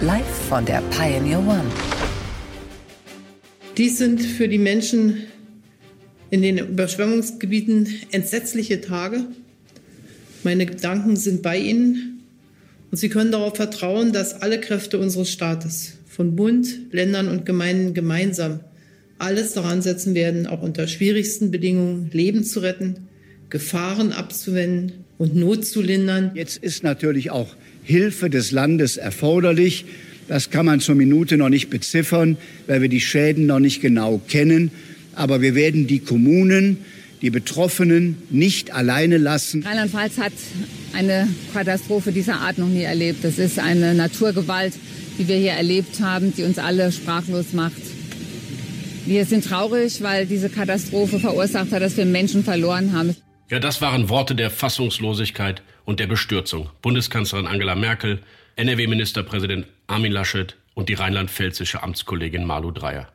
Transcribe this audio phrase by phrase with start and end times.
[0.00, 1.70] Live von der Pioneer One.
[3.76, 5.22] Dies sind für die Menschen
[6.30, 9.24] in den Überschwemmungsgebieten entsetzliche Tage.
[10.42, 12.24] Meine Gedanken sind bei Ihnen
[12.90, 17.94] und Sie können darauf vertrauen, dass alle Kräfte unseres Staates, von Bund, Ländern und Gemeinden
[17.94, 18.60] gemeinsam,
[19.18, 23.08] alles daran setzen werden, auch unter schwierigsten Bedingungen Leben zu retten,
[23.48, 26.32] Gefahren abzuwenden und Not zu lindern.
[26.34, 29.84] Jetzt ist natürlich auch Hilfe des Landes erforderlich.
[30.26, 34.20] Das kann man zur Minute noch nicht beziffern, weil wir die Schäden noch nicht genau
[34.26, 34.70] kennen.
[35.14, 36.78] Aber wir werden die Kommunen,
[37.22, 39.62] die Betroffenen nicht alleine lassen.
[39.62, 40.32] Rheinland-Pfalz hat
[40.94, 43.22] eine Katastrophe dieser Art noch nie erlebt.
[43.22, 44.74] Das ist eine Naturgewalt,
[45.18, 47.82] die wir hier erlebt haben, die uns alle sprachlos macht.
[49.06, 53.14] Wir sind traurig, weil diese Katastrophe verursacht hat, dass wir Menschen verloren haben.
[53.54, 56.70] Ja, das waren Worte der Fassungslosigkeit und der Bestürzung.
[56.82, 58.20] Bundeskanzlerin Angela Merkel,
[58.56, 63.12] NRW-Ministerpräsident Armin Laschet und die rheinland-pfälzische Amtskollegin Malu Dreyer.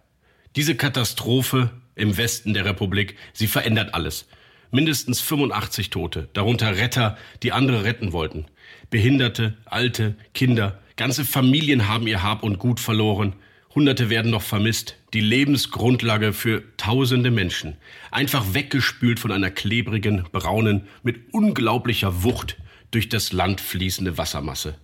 [0.56, 4.30] Diese Katastrophe im Westen der Republik, sie verändert alles.
[4.72, 8.46] Mindestens 85 Tote, darunter Retter, die andere retten wollten.
[8.90, 13.34] Behinderte, Alte, Kinder, ganze Familien haben ihr Hab und Gut verloren.
[13.76, 14.96] Hunderte werden noch vermisst.
[15.14, 17.78] Die Lebensgrundlage für tausende Menschen.
[18.12, 22.58] Einfach weggespült von einer klebrigen, braunen, mit unglaublicher Wucht
[22.92, 24.76] durch das Land fließende Wassermasse.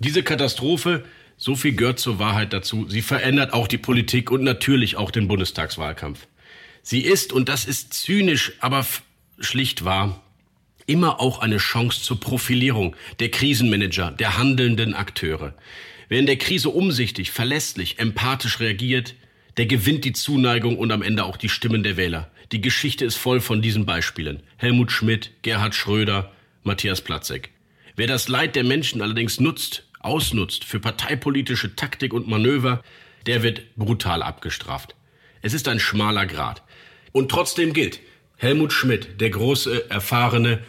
[0.00, 1.04] Diese Katastrophe,
[1.36, 5.28] so viel gehört zur Wahrheit dazu, sie verändert auch die Politik und natürlich auch den
[5.28, 6.26] Bundestagswahlkampf.
[6.82, 8.84] Sie ist, und das ist zynisch, aber
[9.38, 10.22] schlicht wahr,
[10.86, 15.54] immer auch eine Chance zur Profilierung der Krisenmanager, der handelnden Akteure.
[16.08, 19.14] Wer in der Krise umsichtig, verlässlich, empathisch reagiert,
[19.58, 22.30] der gewinnt die Zuneigung und am Ende auch die Stimmen der Wähler.
[22.52, 24.42] Die Geschichte ist voll von diesen Beispielen.
[24.56, 26.32] Helmut Schmidt, Gerhard Schröder,
[26.62, 27.50] Matthias Platzek.
[27.94, 32.82] Wer das Leid der Menschen allerdings nutzt, ausnutzt für parteipolitische Taktik und Manöver,
[33.26, 34.94] der wird brutal abgestraft.
[35.42, 36.62] Es ist ein schmaler Grat.
[37.12, 38.00] Und trotzdem gilt,
[38.36, 40.60] Helmut Schmidt, der große, erfahrene,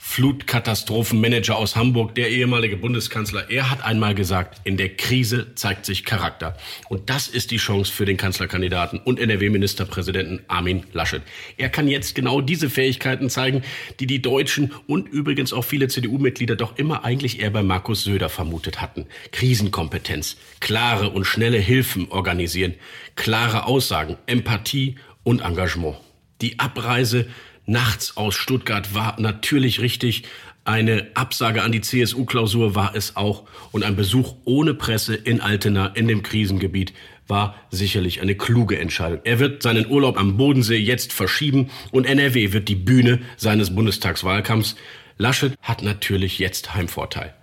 [0.00, 6.04] Flutkatastrophenmanager aus Hamburg, der ehemalige Bundeskanzler, er hat einmal gesagt, in der Krise zeigt sich
[6.04, 6.56] Charakter.
[6.88, 11.22] Und das ist die Chance für den Kanzlerkandidaten und NRW-Ministerpräsidenten Armin Laschet.
[11.56, 13.62] Er kann jetzt genau diese Fähigkeiten zeigen,
[13.98, 18.28] die die Deutschen und übrigens auch viele CDU-Mitglieder doch immer eigentlich eher bei Markus Söder
[18.28, 19.06] vermutet hatten.
[19.32, 22.74] Krisenkompetenz, klare und schnelle Hilfen organisieren,
[23.16, 24.94] klare Aussagen, Empathie
[25.24, 25.96] und Engagement.
[26.40, 27.26] Die Abreise
[27.68, 30.24] nachts aus Stuttgart war natürlich richtig.
[30.64, 33.44] Eine Absage an die CSU-Klausur war es auch.
[33.72, 36.92] Und ein Besuch ohne Presse in Altena in dem Krisengebiet
[37.26, 39.20] war sicherlich eine kluge Entscheidung.
[39.24, 44.76] Er wird seinen Urlaub am Bodensee jetzt verschieben und NRW wird die Bühne seines Bundestagswahlkampfs.
[45.18, 47.34] Laschet hat natürlich jetzt Heimvorteil.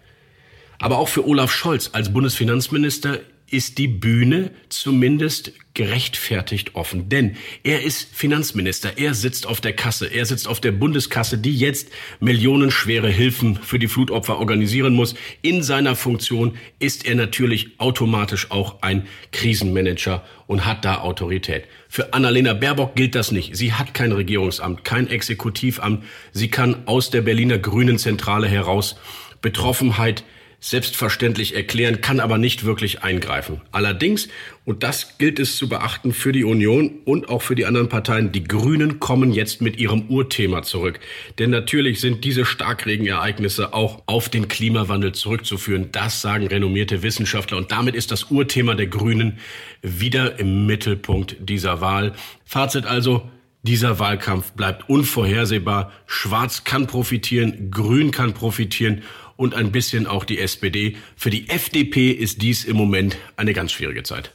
[0.79, 3.19] Aber auch für Olaf Scholz als Bundesfinanzminister
[3.49, 7.09] ist die Bühne zumindest gerechtfertigt offen.
[7.09, 11.55] Denn er ist Finanzminister, er sitzt auf der Kasse, er sitzt auf der Bundeskasse, die
[11.55, 11.89] jetzt
[12.19, 15.15] millionenschwere Hilfen für die Flutopfer organisieren muss.
[15.41, 21.65] In seiner Funktion ist er natürlich automatisch auch ein Krisenmanager und hat da Autorität.
[21.89, 23.55] Für Annalena Baerbock gilt das nicht.
[23.55, 26.03] Sie hat kein Regierungsamt, kein Exekutivamt.
[26.31, 28.95] Sie kann aus der Berliner Grünen Zentrale heraus
[29.41, 30.23] Betroffenheit
[30.65, 33.61] selbstverständlich erklären, kann aber nicht wirklich eingreifen.
[33.71, 34.29] Allerdings,
[34.63, 38.31] und das gilt es zu beachten für die Union und auch für die anderen Parteien,
[38.31, 40.99] die Grünen kommen jetzt mit ihrem Urthema zurück.
[41.37, 45.89] Denn natürlich sind diese Starkregenereignisse auch auf den Klimawandel zurückzuführen.
[45.91, 47.57] Das sagen renommierte Wissenschaftler.
[47.57, 49.37] Und damit ist das Urthema der Grünen
[49.83, 52.13] wieder im Mittelpunkt dieser Wahl.
[52.43, 53.29] Fazit also,
[53.61, 55.91] dieser Wahlkampf bleibt unvorhersehbar.
[56.05, 59.01] Schwarz kann profitieren, Grün kann profitieren
[59.37, 60.97] und ein bisschen auch die SPD.
[61.15, 64.31] Für die FDP ist dies im Moment eine ganz schwierige Zeit.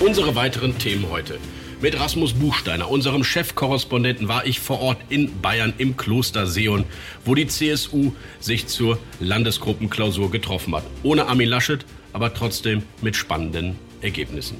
[0.00, 1.38] Unsere weiteren Themen heute.
[1.80, 6.84] Mit Rasmus Buchsteiner, unserem Chefkorrespondenten, war ich vor Ort in Bayern im Kloster Seon,
[7.24, 10.84] wo die CSU sich zur Landesgruppenklausur getroffen hat.
[11.02, 14.56] Ohne Armin Laschet, aber trotzdem mit spannenden Ergebnissen.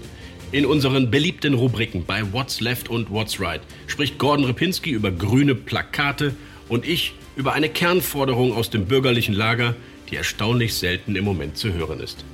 [0.57, 5.55] In unseren beliebten Rubriken bei What's Left und What's Right spricht Gordon Ripinski über grüne
[5.55, 6.35] Plakate
[6.71, 9.75] und ich über eine Kernforderung aus dem bürgerlichen Lager,
[10.11, 12.25] die erstaunlich selten im Moment zu hören ist.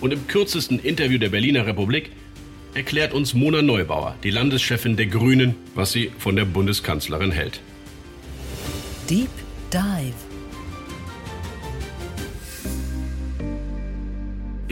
[0.00, 2.12] Und im kürzesten Interview der Berliner Republik
[2.74, 7.58] erklärt uns Mona Neubauer, die Landeschefin der Grünen, was sie von der Bundeskanzlerin hält.
[9.10, 9.28] Deep
[9.72, 10.31] Dive.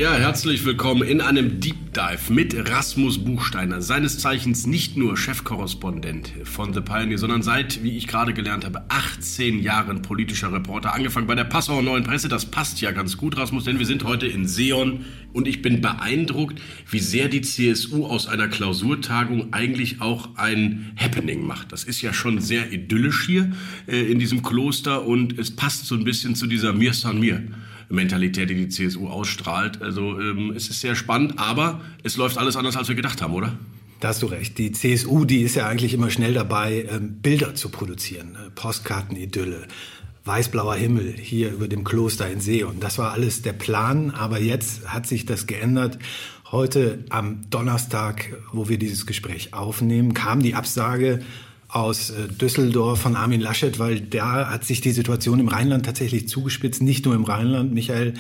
[0.00, 6.32] Ja, herzlich willkommen in einem Deep Dive mit Rasmus Buchsteiner, seines Zeichens nicht nur Chefkorrespondent
[6.44, 11.26] von The Pioneer, sondern seit, wie ich gerade gelernt habe, 18 Jahren politischer Reporter, angefangen
[11.26, 12.30] bei der Passauer Neuen Presse.
[12.30, 15.04] Das passt ja ganz gut, Rasmus, denn wir sind heute in Seon
[15.34, 21.46] und ich bin beeindruckt, wie sehr die CSU aus einer Klausurtagung eigentlich auch ein Happening
[21.46, 21.72] macht.
[21.72, 23.52] Das ist ja schon sehr idyllisch hier
[23.86, 27.42] äh, in diesem Kloster und es passt so ein bisschen zu dieser Mir San Mir.
[27.90, 29.82] Mentalität, die die CSU ausstrahlt.
[29.82, 33.34] Also ähm, es ist sehr spannend, aber es läuft alles anders, als wir gedacht haben,
[33.34, 33.58] oder?
[34.00, 34.56] Da hast du recht.
[34.56, 38.34] Die CSU, die ist ja eigentlich immer schnell dabei, ähm, Bilder zu produzieren.
[38.34, 39.66] Äh, Postkartenidylle,
[40.24, 42.64] weißblauer Himmel hier über dem Kloster in See.
[42.64, 44.10] Und das war alles der Plan.
[44.10, 45.98] Aber jetzt hat sich das geändert.
[46.50, 51.20] Heute am Donnerstag, wo wir dieses Gespräch aufnehmen, kam die Absage
[51.72, 56.28] aus äh, Düsseldorf von Armin Laschet, weil da hat sich die Situation im Rheinland tatsächlich
[56.28, 57.72] zugespitzt, nicht nur im Rheinland.
[57.72, 58.14] Michael,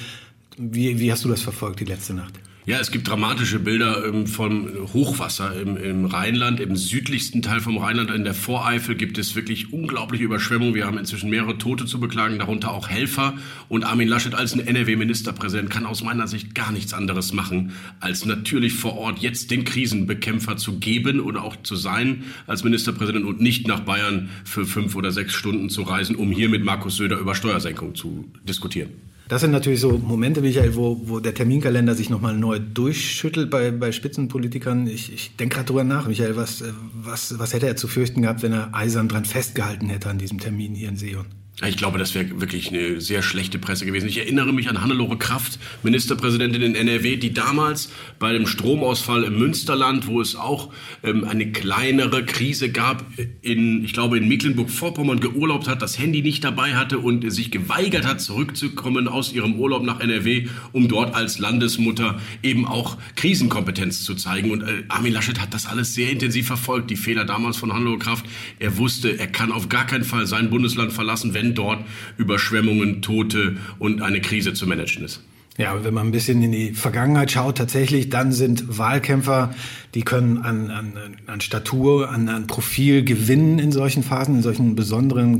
[0.56, 2.34] wie, wie hast du das verfolgt die letzte Nacht?
[2.70, 7.78] Ja, es gibt dramatische Bilder ähm, von Hochwasser im, im, Rheinland, im südlichsten Teil vom
[7.78, 10.76] Rheinland, in der Voreifel gibt es wirklich unglaubliche Überschwemmungen.
[10.76, 13.34] Wir haben inzwischen mehrere Tote zu beklagen, darunter auch Helfer.
[13.68, 18.24] Und Armin Laschet als ein NRW-Ministerpräsident kann aus meiner Sicht gar nichts anderes machen, als
[18.24, 23.40] natürlich vor Ort jetzt den Krisenbekämpfer zu geben oder auch zu sein als Ministerpräsident und
[23.40, 27.18] nicht nach Bayern für fünf oder sechs Stunden zu reisen, um hier mit Markus Söder
[27.18, 29.09] über Steuersenkung zu diskutieren.
[29.30, 33.70] Das sind natürlich so Momente, Michael, wo, wo der Terminkalender sich nochmal neu durchschüttelt bei,
[33.70, 34.88] bei Spitzenpolitikern.
[34.88, 38.42] Ich, ich denke gerade drüber nach, Michael, was, was, was hätte er zu fürchten gehabt,
[38.42, 41.26] wenn er eisern dran festgehalten hätte an diesem Termin hier in Seon?
[41.66, 44.08] Ich glaube, das wäre wirklich eine sehr schlechte Presse gewesen.
[44.08, 49.38] Ich erinnere mich an Hannelore Kraft, Ministerpräsidentin in NRW, die damals bei dem Stromausfall im
[49.38, 50.72] Münsterland, wo es auch
[51.02, 53.04] ähm, eine kleinere Krise gab,
[53.42, 58.06] in, ich glaube, in Mecklenburg-Vorpommern geurlaubt hat, das Handy nicht dabei hatte und sich geweigert
[58.06, 64.14] hat, zurückzukommen aus ihrem Urlaub nach NRW, um dort als Landesmutter eben auch Krisenkompetenz zu
[64.14, 64.50] zeigen.
[64.50, 67.98] Und äh, Armin Laschet hat das alles sehr intensiv verfolgt, die Fehler damals von Hannelore
[67.98, 68.24] Kraft.
[68.58, 71.84] Er wusste, er kann auf gar keinen Fall sein Bundesland verlassen, wenn dort
[72.16, 75.22] Überschwemmungen, Tote und eine Krise zu managen ist.
[75.60, 79.54] Ja, wenn man ein bisschen in die Vergangenheit schaut, tatsächlich, dann sind Wahlkämpfer,
[79.94, 80.92] die können an, an,
[81.26, 85.38] an Statur, an, an Profil gewinnen in solchen Phasen, in solchen besonderen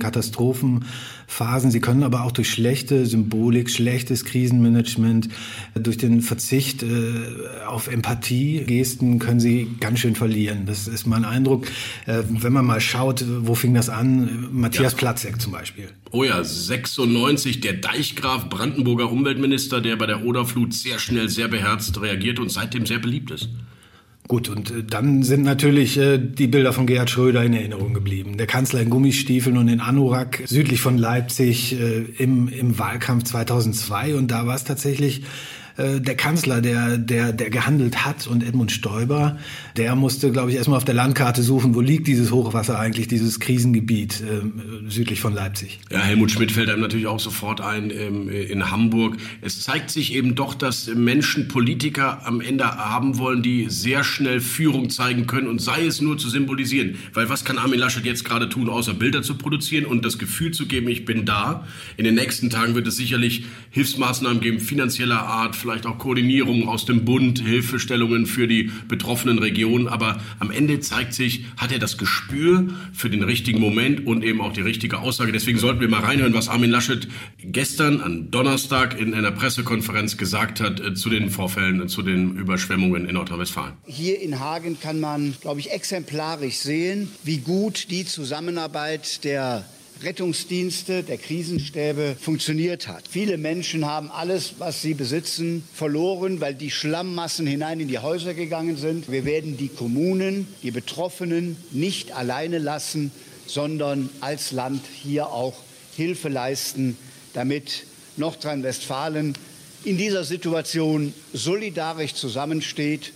[1.31, 1.71] Katastrophenphasen.
[1.71, 5.29] Sie können aber auch durch schlechte Symbolik, schlechtes Krisenmanagement,
[5.75, 6.87] durch den Verzicht äh,
[7.67, 10.67] auf Empathie, Gesten können sie ganz schön verlieren.
[10.67, 11.67] Das ist mein Eindruck.
[12.07, 14.49] Äh, wenn man mal schaut, wo fing das an?
[14.53, 14.99] Matthias ja.
[14.99, 15.89] Platzek zum Beispiel.
[16.11, 22.01] Oh ja, 96, der Deichgraf, Brandenburger Umweltminister, der bei der Oderflut sehr schnell, sehr beherzt
[22.01, 23.49] reagiert und seitdem sehr beliebt ist.
[24.31, 28.37] Gut, und äh, dann sind natürlich äh, die Bilder von Gerhard Schröder in Erinnerung geblieben.
[28.37, 34.15] Der Kanzler in Gummistiefeln und in Anorak südlich von Leipzig äh, im, im Wahlkampf 2002.
[34.15, 35.23] Und da war es tatsächlich
[35.81, 39.39] äh, der Kanzler, der, der, der gehandelt hat und Edmund Stoiber,
[39.77, 43.41] der musste, glaube ich, erstmal auf der Landkarte suchen, wo liegt dieses Hochwasser eigentlich, dieses
[43.41, 45.81] Krisengebiet äh, südlich von Leipzig.
[45.91, 49.17] Ja, Helmut Schmidt fällt einem natürlich auch sofort ein ähm, in Hamburg.
[49.41, 54.41] Es zeigt sich eben doch, dass Menschen Politiker am Ende haben wollen, die sehr schnell
[54.41, 56.97] Führung zeigen können und sei es nur zu symbolisieren.
[57.15, 60.51] Weil was kann Armin Laschet jetzt gerade tun, außer Bilder zu produzieren und das Gefühl
[60.51, 61.67] zu geben, ich bin da.
[61.97, 66.85] In den nächsten Tagen wird es sicherlich Hilfsmaßnahmen geben, finanzieller Art, vielleicht auch Koordinierung aus
[66.85, 69.89] dem Bund, Hilfestellungen für die betroffenen Regionen.
[69.89, 74.41] Aber am Ende zeigt sich, hat er das Gespür für den richtigen Moment und eben
[74.41, 75.33] auch die richtige Aussage.
[75.33, 77.09] Deswegen sollten wir mal reinhören, was Armin Laschet
[77.39, 83.07] gestern am Donnerstag in einer Pressekonferenz gesagt hat äh, zu den Vorfällen, zu den Überschwemmungen
[83.07, 83.73] in Nordrhein-Westfalen.
[83.87, 89.65] Hier in Hagen kann man, glaube ich, exemplarisch sehen, wie gut die Zusammenarbeit der
[90.03, 93.05] Rettungsdienste, der Krisenstäbe funktioniert hat.
[93.09, 98.33] Viele Menschen haben alles, was sie besitzen, verloren, weil die Schlammmassen hinein in die Häuser
[98.33, 99.11] gegangen sind.
[99.11, 103.11] Wir werden die Kommunen, die Betroffenen nicht alleine lassen,
[103.47, 105.57] sondern als Land hier auch
[105.97, 106.97] Hilfe leisten,
[107.35, 107.85] damit
[108.17, 109.35] Nordrhein-Westfalen
[109.85, 113.13] in dieser Situation solidarisch zusammensteht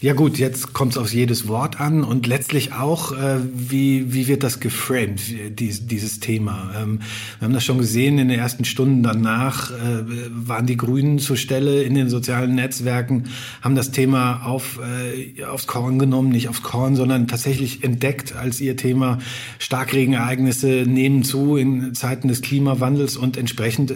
[0.00, 4.26] Ja gut, jetzt kommt es auf jedes Wort an und letztlich auch, äh, wie, wie
[4.26, 6.72] wird das geframed, dies, dieses Thema.
[6.76, 7.00] Ähm,
[7.38, 11.36] wir haben das schon gesehen in den ersten Stunden danach, äh, waren die Grünen zur
[11.36, 13.24] Stelle in den sozialen Netzwerken,
[13.60, 18.60] haben das Thema auf, äh, aufs Korn genommen, nicht aufs Korn, sondern tatsächlich entdeckt als
[18.60, 19.18] ihr Thema.
[19.60, 23.94] Starkregenereignisse nehmen zu in Zeiten des Klimawandels und entsprechend äh,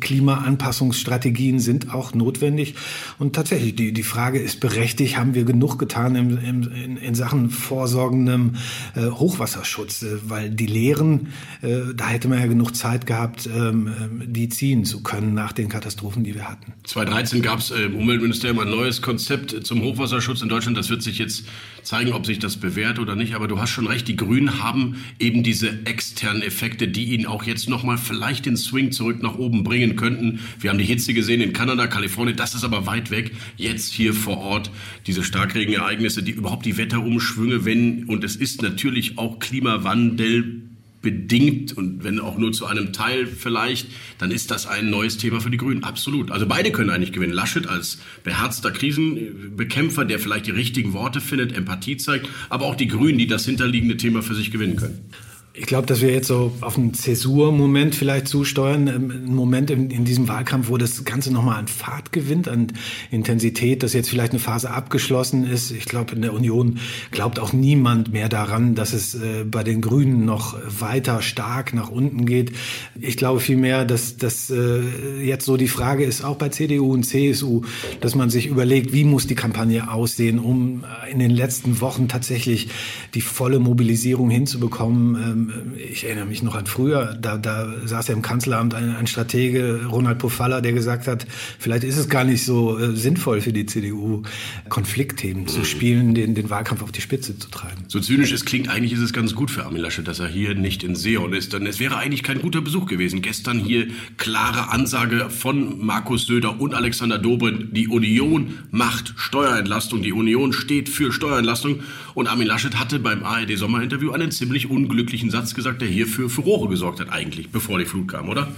[0.00, 2.74] Klimaanpassungsstrategien sind auch notwendig.
[3.18, 7.14] Und tatsächlich, die, die Frage ist berechtigt, haben wir genug getan im, im, in, in
[7.14, 8.56] Sachen vorsorgendem
[8.96, 11.28] äh, Hochwasserschutz, äh, weil die Lehren,
[11.62, 15.52] äh, da hätte man ja genug Zeit gehabt, ähm, ähm die ziehen zu können nach
[15.52, 16.72] den Katastrophen, die wir hatten.
[16.84, 20.76] 2013 gab es im Umweltministerium ein neues Konzept zum Hochwasserschutz in Deutschland.
[20.76, 21.44] Das wird sich jetzt
[21.86, 23.34] zeigen, ob sich das bewährt oder nicht.
[23.34, 27.44] Aber du hast schon recht, die Grünen haben eben diese externen Effekte, die ihnen auch
[27.44, 30.40] jetzt nochmal vielleicht den Swing zurück nach oben bringen könnten.
[30.58, 33.30] Wir haben die Hitze gesehen in Kanada, Kalifornien, das ist aber weit weg.
[33.56, 34.70] Jetzt hier vor Ort
[35.06, 40.62] diese Starkregenereignisse, die überhaupt die Wetterumschwünge, wenn, und es ist natürlich auch Klimawandel
[41.02, 43.88] bedingt und wenn auch nur zu einem Teil vielleicht,
[44.18, 45.84] dann ist das ein neues Thema für die Grünen.
[45.84, 46.30] Absolut.
[46.30, 47.32] Also beide können eigentlich gewinnen.
[47.32, 52.88] Laschet als beherzter Krisenbekämpfer, der vielleicht die richtigen Worte findet, Empathie zeigt, aber auch die
[52.88, 55.10] Grünen, die das hinterliegende Thema für sich gewinnen können.
[55.58, 58.88] Ich glaube, dass wir jetzt so auf einen Zäsur-Moment vielleicht zusteuern.
[58.88, 62.74] Ähm, ein Moment in, in diesem Wahlkampf, wo das Ganze nochmal an Fahrt gewinnt, an
[63.10, 65.70] Intensität, dass jetzt vielleicht eine Phase abgeschlossen ist.
[65.70, 66.78] Ich glaube, in der Union
[67.10, 71.88] glaubt auch niemand mehr daran, dass es äh, bei den Grünen noch weiter stark nach
[71.88, 72.52] unten geht.
[73.00, 74.82] Ich glaube vielmehr, dass, dass äh,
[75.24, 77.62] jetzt so die Frage ist, auch bei CDU und CSU,
[78.02, 82.68] dass man sich überlegt, wie muss die Kampagne aussehen, um in den letzten Wochen tatsächlich
[83.14, 85.14] die volle Mobilisierung hinzubekommen.
[85.14, 85.45] Ähm,
[85.76, 89.86] ich erinnere mich noch an früher, da, da saß ja im Kanzleramt ein, ein Stratege,
[89.90, 91.26] Ronald Pofalla, der gesagt hat,
[91.58, 94.22] vielleicht ist es gar nicht so äh, sinnvoll für die CDU,
[94.68, 95.48] Konfliktthemen mhm.
[95.48, 97.84] zu spielen, den, den Wahlkampf auf die Spitze zu treiben.
[97.88, 100.54] So zynisch es klingt, eigentlich ist es ganz gut für Armin Laschet, dass er hier
[100.54, 101.52] nicht in Seon ist.
[101.52, 103.22] Denn es wäre eigentlich kein guter Besuch gewesen.
[103.22, 107.76] Gestern hier klare Ansage von Markus Söder und Alexander Dobrindt.
[107.76, 110.02] Die Union macht Steuerentlastung.
[110.02, 111.80] Die Union steht für Steuerentlastung.
[112.14, 116.68] Und Armin Laschet hatte beim ARD-Sommerinterview einen ziemlich unglücklichen Satz gesagt, der hier für Furore
[116.68, 118.48] gesorgt hat eigentlich, bevor die Flut kam, oder?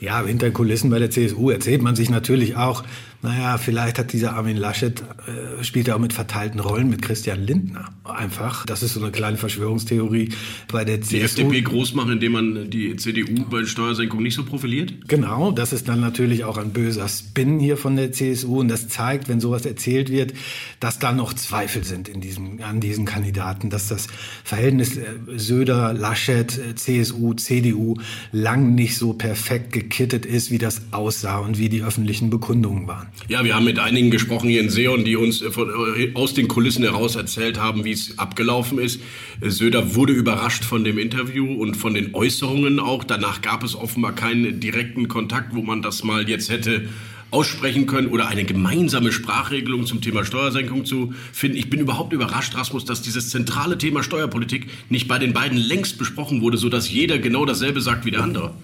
[0.00, 2.84] Ja, hinter den Kulissen bei der CSU erzählt man sich natürlich auch,
[3.20, 7.42] naja, vielleicht hat dieser Armin Laschet, äh, spielt er auch mit verteilten Rollen mit Christian
[7.42, 7.86] Lindner.
[8.04, 10.28] Einfach, das ist so eine kleine Verschwörungstheorie
[10.70, 11.16] bei der CSU.
[11.16, 15.08] Die FDP groß machen, indem man die CDU bei Steuersenkung nicht so profiliert?
[15.08, 18.86] Genau, das ist dann natürlich auch ein böser Spin hier von der CSU und das
[18.86, 20.32] zeigt, wenn sowas erzählt wird,
[20.78, 24.06] dass da noch Zweifel sind in diesem, an diesen Kandidaten, dass das
[24.44, 27.96] Verhältnis äh, Söder, Laschet, äh, CSU, CDU
[28.30, 33.08] lang nicht so perfekt gekittet ist, wie das aussah und wie die öffentlichen Bekundungen waren.
[33.28, 36.34] Ja, wir haben mit einigen gesprochen hier in Seon, die uns äh, von, äh, aus
[36.34, 39.00] den Kulissen heraus erzählt haben, wie es abgelaufen ist.
[39.40, 43.04] Söder wurde überrascht von dem Interview und von den Äußerungen auch.
[43.04, 46.88] Danach gab es offenbar keinen direkten Kontakt, wo man das mal jetzt hätte
[47.30, 51.58] aussprechen können oder eine gemeinsame Sprachregelung zum Thema Steuersenkung zu finden.
[51.58, 55.98] Ich bin überhaupt überrascht, Rasmus, dass dieses zentrale Thema Steuerpolitik nicht bei den beiden längst
[55.98, 58.54] besprochen wurde, sodass jeder genau dasselbe sagt wie der andere.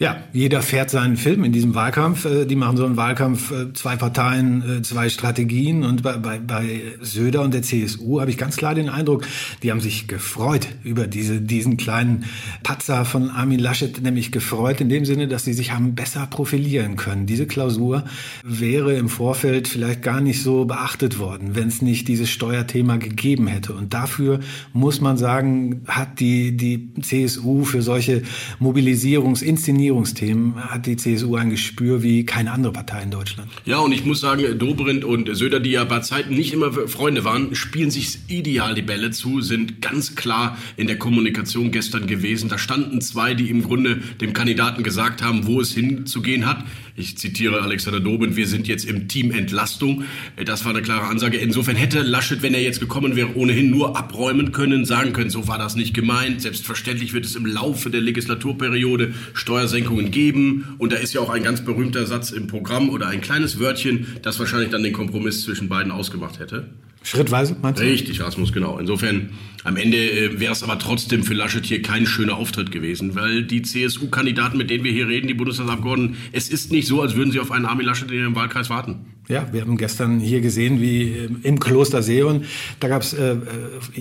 [0.00, 2.24] Ja, jeder fährt seinen Film in diesem Wahlkampf.
[2.24, 5.84] Äh, die machen so einen Wahlkampf, äh, zwei Parteien, äh, zwei Strategien.
[5.84, 9.24] Und bei, bei, bei Söder und der CSU habe ich ganz klar den Eindruck,
[9.62, 12.24] die haben sich gefreut über diese, diesen kleinen
[12.64, 16.96] Patzer von Armin Laschet, nämlich gefreut in dem Sinne, dass sie sich haben besser profilieren
[16.96, 17.26] können.
[17.26, 18.02] Diese Klausur
[18.42, 23.46] wäre im Vorfeld vielleicht gar nicht so beachtet worden, wenn es nicht dieses Steuerthema gegeben
[23.46, 23.74] hätte.
[23.74, 24.40] Und dafür
[24.72, 28.22] muss man sagen, hat die, die CSU für solche
[28.58, 33.50] Mobilisierungsinszenierungen Diskriminierungsthemen hat die CSU ein Gespür wie keine andere Partei in Deutschland.
[33.66, 37.24] Ja, und ich muss sagen, Dobrindt und Söder, die ja bei Zeiten nicht immer Freunde
[37.24, 42.48] waren, spielen sich ideal die Bälle zu, sind ganz klar in der Kommunikation gestern gewesen.
[42.48, 46.64] Da standen zwei, die im Grunde dem Kandidaten gesagt haben, wo es hinzugehen hat.
[46.96, 50.04] Ich zitiere Alexander Dobrindt, wir sind jetzt im Team Entlastung.
[50.44, 51.38] Das war eine klare Ansage.
[51.38, 55.48] Insofern hätte Laschet, wenn er jetzt gekommen wäre, ohnehin nur abräumen können, sagen können, so
[55.48, 56.40] war das nicht gemeint.
[56.40, 60.76] Selbstverständlich wird es im Laufe der Legislaturperiode Steuersenkungen Steuersenkungen geben.
[60.78, 64.06] Und da ist ja auch ein ganz berühmter Satz im Programm oder ein kleines Wörtchen,
[64.22, 66.68] das wahrscheinlich dann den Kompromiss zwischen beiden ausgemacht hätte.
[67.02, 67.84] Schrittweise, meinst du?
[67.84, 68.78] Richtig, Rasmus, genau.
[68.78, 69.30] Insofern,
[69.62, 73.42] am Ende äh, wäre es aber trotzdem für Laschet hier kein schöner Auftritt gewesen, weil
[73.42, 77.30] die CSU-Kandidaten, mit denen wir hier reden, die Bundestagsabgeordneten, es ist nicht so, als würden
[77.30, 79.13] sie auf einen Armin Laschet in ihrem Wahlkreis warten.
[79.26, 82.44] Ja, wir haben gestern hier gesehen, wie äh, im Kloster Seon,
[82.80, 83.36] da gab es äh,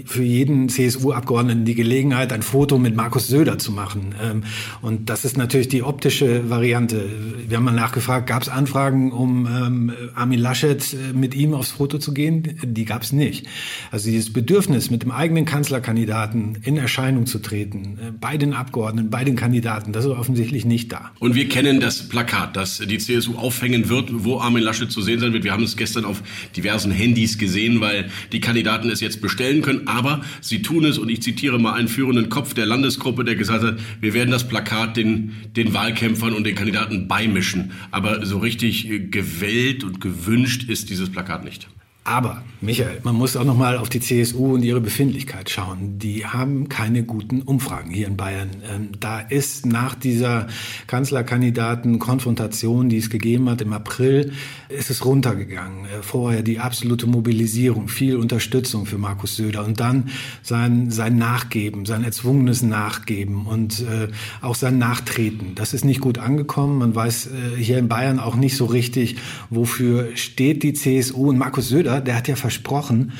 [0.05, 4.13] für jeden CSU-Abgeordneten die Gelegenheit, ein Foto mit Markus Söder zu machen.
[4.21, 4.43] Ähm,
[4.81, 7.05] und das ist natürlich die optische Variante.
[7.47, 11.71] Wir haben mal nachgefragt, gab es Anfragen, um ähm, Armin Laschet äh, mit ihm aufs
[11.71, 12.59] Foto zu gehen?
[12.61, 13.47] Die gab es nicht.
[13.91, 19.09] Also dieses Bedürfnis, mit dem eigenen Kanzlerkandidaten in Erscheinung zu treten, äh, bei den Abgeordneten,
[19.09, 21.11] bei den Kandidaten, das ist offensichtlich nicht da.
[21.19, 25.12] Und wir kennen das Plakat, das die CSU aufhängen wird, wo Armin Laschet zu sehen
[25.13, 25.43] sehen sein wird.
[25.43, 26.23] Wir haben es gestern auf
[26.55, 29.87] diversen Handys gesehen, weil die Kandidaten es jetzt bestellen können.
[29.87, 33.63] Aber sie tun es, und ich zitiere mal einen führenden Kopf der Landesgruppe, der gesagt
[33.63, 37.71] hat, wir werden das Plakat den, den Wahlkämpfern und den Kandidaten beimischen.
[37.91, 41.67] Aber so richtig gewählt und gewünscht ist dieses Plakat nicht.
[42.05, 45.99] Aber, Michael, man muss auch noch mal auf die CSU und ihre Befindlichkeit schauen.
[45.99, 48.49] Die haben keine guten Umfragen hier in Bayern.
[48.69, 50.47] Ähm, da ist nach dieser
[50.87, 54.33] Kanzlerkandidaten-Konfrontation, die es gegeben hat im April,
[54.67, 55.85] ist es runtergegangen.
[55.85, 60.09] Äh, vorher die absolute Mobilisierung, viel Unterstützung für Markus Söder und dann
[60.41, 64.09] sein, sein Nachgeben, sein erzwungenes Nachgeben und äh,
[64.41, 65.55] auch sein Nachtreten.
[65.55, 66.79] Das ist nicht gut angekommen.
[66.79, 69.15] Man weiß äh, hier in Bayern auch nicht so richtig,
[69.49, 73.13] wofür steht die CSU und Markus Söder Söder, der hat ja versprochen,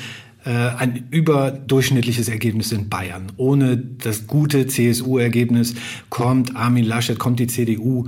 [0.44, 3.32] äh, ein überdurchschnittliches Ergebnis in Bayern.
[3.36, 5.74] Ohne das gute CSU-Ergebnis
[6.10, 8.06] kommt Armin Laschet, kommt die CDU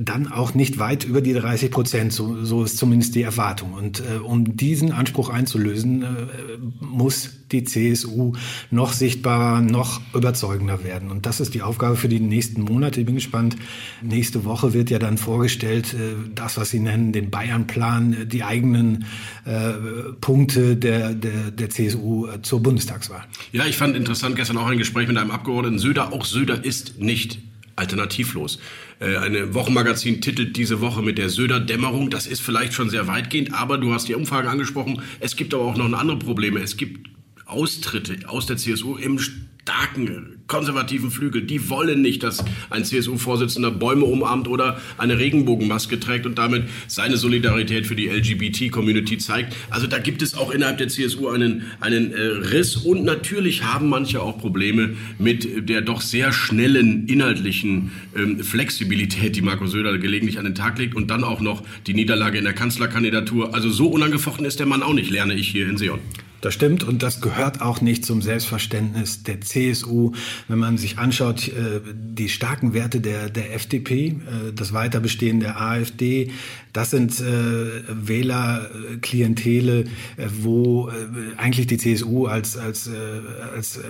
[0.00, 2.12] dann auch nicht weit über die 30 Prozent.
[2.12, 3.74] So, so ist zumindest die Erwartung.
[3.74, 6.06] Und äh, um diesen Anspruch einzulösen, äh,
[6.80, 8.32] muss die CSU
[8.70, 11.10] noch sichtbarer, noch überzeugender werden.
[11.10, 13.00] Und das ist die Aufgabe für die nächsten Monate.
[13.00, 13.56] Ich bin gespannt.
[14.00, 18.42] Nächste Woche wird ja dann vorgestellt, äh, das, was Sie nennen, den Bayern-Plan, äh, die
[18.42, 19.04] eigenen
[19.44, 19.72] äh,
[20.20, 23.24] Punkte der, der, der CSU äh, zur Bundestagswahl.
[23.52, 26.14] Ja, ich fand interessant gestern auch ein Gespräch mit einem Abgeordneten Söder.
[26.14, 27.49] Auch Söder ist nicht
[27.80, 28.60] alternativlos.
[29.00, 32.10] Äh, eine Wochenmagazin titelt diese Woche mit der Söder-Dämmerung.
[32.10, 35.02] Das ist vielleicht schon sehr weitgehend, aber du hast die Umfragen angesprochen.
[35.18, 36.60] Es gibt aber auch noch andere Probleme.
[36.60, 37.10] Es gibt
[37.46, 39.18] Austritte aus der CSU im
[39.70, 46.26] starken konservativen Flügel, die wollen nicht, dass ein CSU-Vorsitzender Bäume umarmt oder eine Regenbogenmaske trägt
[46.26, 49.54] und damit seine Solidarität für die LGBT-Community zeigt.
[49.70, 53.88] Also da gibt es auch innerhalb der CSU einen, einen äh, Riss und natürlich haben
[53.88, 60.40] manche auch Probleme mit der doch sehr schnellen inhaltlichen ähm, Flexibilität, die Marco Söder gelegentlich
[60.40, 63.54] an den Tag legt und dann auch noch die Niederlage in der Kanzlerkandidatur.
[63.54, 66.00] Also so unangefochten ist der Mann auch nicht, lerne ich hier in Seon.
[66.40, 70.12] Das stimmt und das gehört auch nicht zum Selbstverständnis der CSU.
[70.48, 74.16] Wenn man sich anschaut, äh, die starken Werte der, der FDP, äh,
[74.54, 76.30] das Weiterbestehen der AfD,
[76.72, 77.24] das sind äh,
[77.88, 79.86] Wählerklientele,
[80.40, 80.88] wo
[81.36, 82.88] eigentlich die CSU als, als,
[83.52, 83.80] als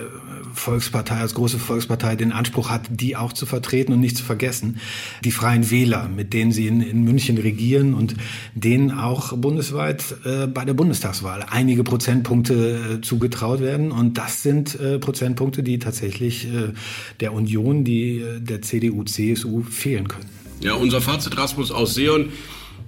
[0.55, 4.79] Volkspartei, als große Volkspartei den Anspruch hat, die auch zu vertreten und nicht zu vergessen.
[5.23, 8.15] Die Freien Wähler, mit denen sie in, in München regieren und
[8.55, 13.91] denen auch bundesweit bei der Bundestagswahl einige Prozentpunkte Prozentpunkte äh, zugetraut werden.
[13.91, 16.73] Und das sind äh, Prozentpunkte, die tatsächlich äh,
[17.19, 20.25] der Union, die äh, der CDU, CSU fehlen können.
[20.61, 22.29] Ja, unser Fazit Rasmus aus Seon.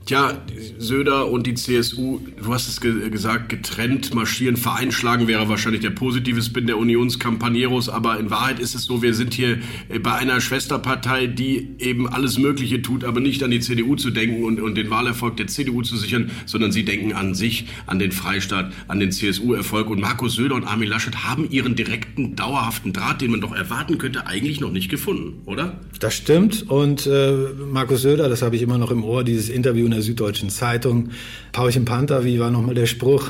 [0.06, 0.38] Tja,
[0.80, 5.92] Söder und die CSU, du hast es ge gesagt, getrennt marschieren, vereinschlagen wäre wahrscheinlich der
[5.92, 10.14] positive Spin der Unionskampagneros, aber in Wahrheit ist es so, wir sind hier äh, bei
[10.16, 14.60] einer Schwesterpartei, die eben alles Mögliche tut, aber nicht an die CDU zu denken und,
[14.60, 18.74] und den Wahlerfolg der CDU zu sichern, sondern sie denken an sich, an den Freistaat,
[18.90, 19.90] an den CSU-Erfolg.
[19.90, 24.00] Und Markus Söder und Armin Laschet haben ihren direkten, dauerhaften Draht, den man doch erwarten
[24.00, 25.80] könnte, eigentlich noch nicht gefunden, oder?
[26.02, 26.70] Das stimmt.
[26.70, 27.32] Und äh,
[27.72, 31.12] Markus Söder, das habe ich immer noch im Ohr, dieses Interview der Süddeutschen Zeitung.
[31.52, 33.30] Pauchen Panther, wie war nochmal der Spruch?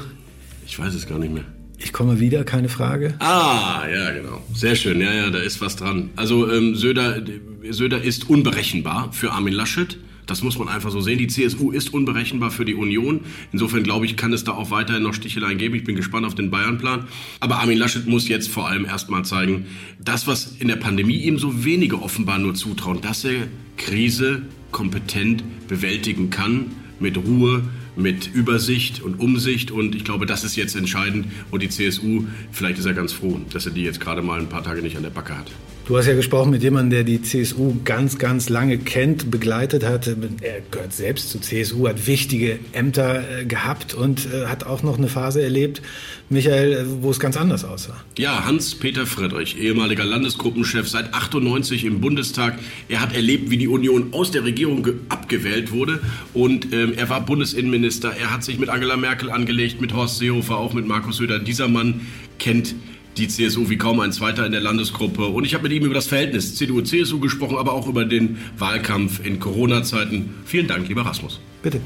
[0.66, 1.46] Ich weiß es gar nicht mehr.
[1.78, 3.16] Ich komme wieder, keine Frage.
[3.20, 4.42] Ah, ja, genau.
[4.54, 5.02] Sehr schön.
[5.02, 6.12] Ja, ja, da ist was dran.
[6.16, 7.22] Also ähm, Söder,
[7.70, 9.98] Söder ist unberechenbar für Armin Laschet.
[10.26, 11.18] Das muss man einfach so sehen.
[11.18, 13.22] Die CSU ist unberechenbar für die Union.
[13.52, 15.76] Insofern glaube ich, kann es da auch weiterhin noch Sticheleien geben.
[15.76, 17.08] Ich bin gespannt auf den Bayern-Plan.
[17.42, 19.66] Aber Armin Laschet muss jetzt vor allem erstmal zeigen,
[20.00, 25.70] das, was in der Pandemie ihm so wenige offenbar nur zutrauen, dass er Krise kompetent
[25.70, 27.64] bewältigen kann, mit Ruhe,
[27.96, 29.72] mit Übersicht und Umsicht.
[29.72, 31.28] Und ich glaube, das ist jetzt entscheidend.
[31.52, 34.50] Und die CSU, vielleicht ist er ganz froh, dass er die jetzt gerade mal ein
[34.50, 35.50] paar Tage nicht an der Backe hat.
[35.86, 40.08] Du hast ja gesprochen mit jemandem, der die CSU ganz, ganz lange kennt, begleitet hat.
[40.08, 44.98] Er gehört selbst zur CSU, hat wichtige Ämter äh, gehabt und äh, hat auch noch
[44.98, 45.82] eine Phase erlebt,
[46.30, 48.02] Michael, äh, wo es ganz anders aussah.
[48.18, 52.58] Ja, Hans-Peter Friedrich, ehemaliger Landesgruppenchef, seit 98 im Bundestag.
[52.88, 56.00] Er hat erlebt, wie die Union aus der Regierung abgewählt wurde
[56.34, 58.14] und ähm, er war Bundesinnenminister.
[58.18, 61.40] Er hat sich mit Angela Merkel angelegt, mit Horst Seehofer, auch mit Markus Söder.
[61.40, 62.08] Dieser Mann
[62.40, 62.74] kennt
[63.18, 65.28] die CSU wie kaum ein zweiter in der Landesgruppe.
[65.28, 69.24] Und ich habe mit ihm über das Verhältnis CDU-CSU gesprochen, aber auch über den Wahlkampf
[69.24, 70.36] in Corona-Zeiten.
[70.46, 71.40] Vielen Dank, lieber Rasmus.
[71.62, 71.82] Bitte.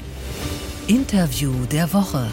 [0.86, 2.32] Interview der Woche.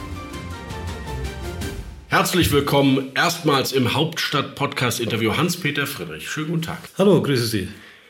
[2.08, 6.30] Herzlich willkommen erstmals im Hauptstadt-Podcast-Interview Hans-Peter Friedrich.
[6.30, 6.80] Schönen guten Tag.
[6.98, 7.68] Hallo, grüße Sie.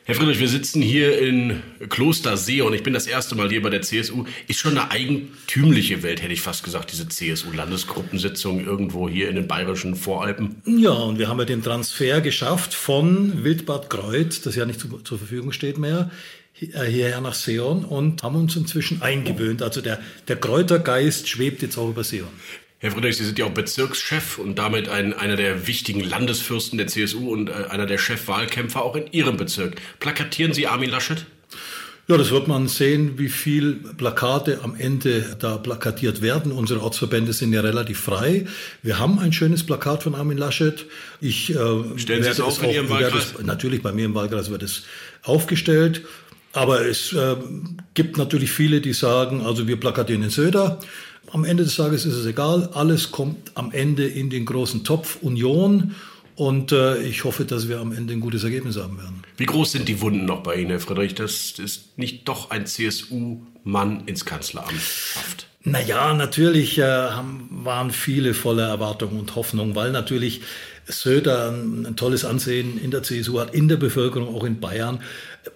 [0.08, 3.72] Herr Friedrich, wir sitzen hier in Kloster und Ich bin das erste Mal hier bei
[3.72, 4.26] der CSU.
[4.48, 9.48] Ist schon eine eigentümliche Welt, hätte ich fast gesagt, diese CSU-Landesgruppensitzung irgendwo hier in den
[9.48, 10.62] bayerischen Voralpen.
[10.68, 14.90] Ja, und wir haben ja den Transfer geschafft von Wildbad Kreuth, das ja nicht zu,
[15.00, 16.12] zur Verfügung steht mehr,
[16.62, 19.64] äh, hierher nach Seon und haben uns inzwischen eingewöhnt.
[19.64, 22.30] Also der, der Kräutergeist schwebt jetzt auch über Seon.
[22.86, 26.86] Herr Friedrich, Sie sind ja auch Bezirkschef und damit ein, einer der wichtigen Landesfürsten der
[26.86, 29.82] CSU und äh, einer der Chefwahlkämpfer auch in Ihrem Bezirk.
[30.00, 31.26] Plakatieren Sie Armin Laschet?
[32.08, 36.52] Ja, das wird man sehen, wie viel Plakate am Ende da plakatiert werden.
[36.52, 38.46] Unsere Ortsverbände sind ja relativ frei.
[38.84, 40.86] Wir haben ein schönes Plakat von Armin Laschet.
[41.22, 41.56] Ich äh,
[41.98, 43.34] Stellen Sie es auf in Ihrem Wahlkreis?
[43.40, 44.84] Es, natürlich, bei mir im Wahlkreis wird es
[45.24, 46.04] aufgestellt.
[46.54, 47.36] Aber es äh,
[47.96, 50.80] gibt natürlich viele, die sagen, also wir plakatieren in Söder.
[51.32, 52.70] Am Ende des Tages ist es egal.
[52.74, 55.96] Alles kommt am Ende in den großen Topf Union.
[56.36, 59.24] Und äh, ich hoffe, dass wir am Ende ein gutes Ergebnis haben werden.
[59.38, 62.66] Wie groß sind die Wunden noch bei Ihnen, Herr Friedrich, dass es nicht doch ein
[62.66, 65.48] CSU-Mann ins Kanzleramt schafft?
[65.64, 70.42] Naja, natürlich äh, haben, waren viele voller Erwartungen und Hoffnung, weil natürlich
[70.86, 75.00] Söder ein, ein tolles Ansehen in der CSU hat, in der Bevölkerung, auch in Bayern.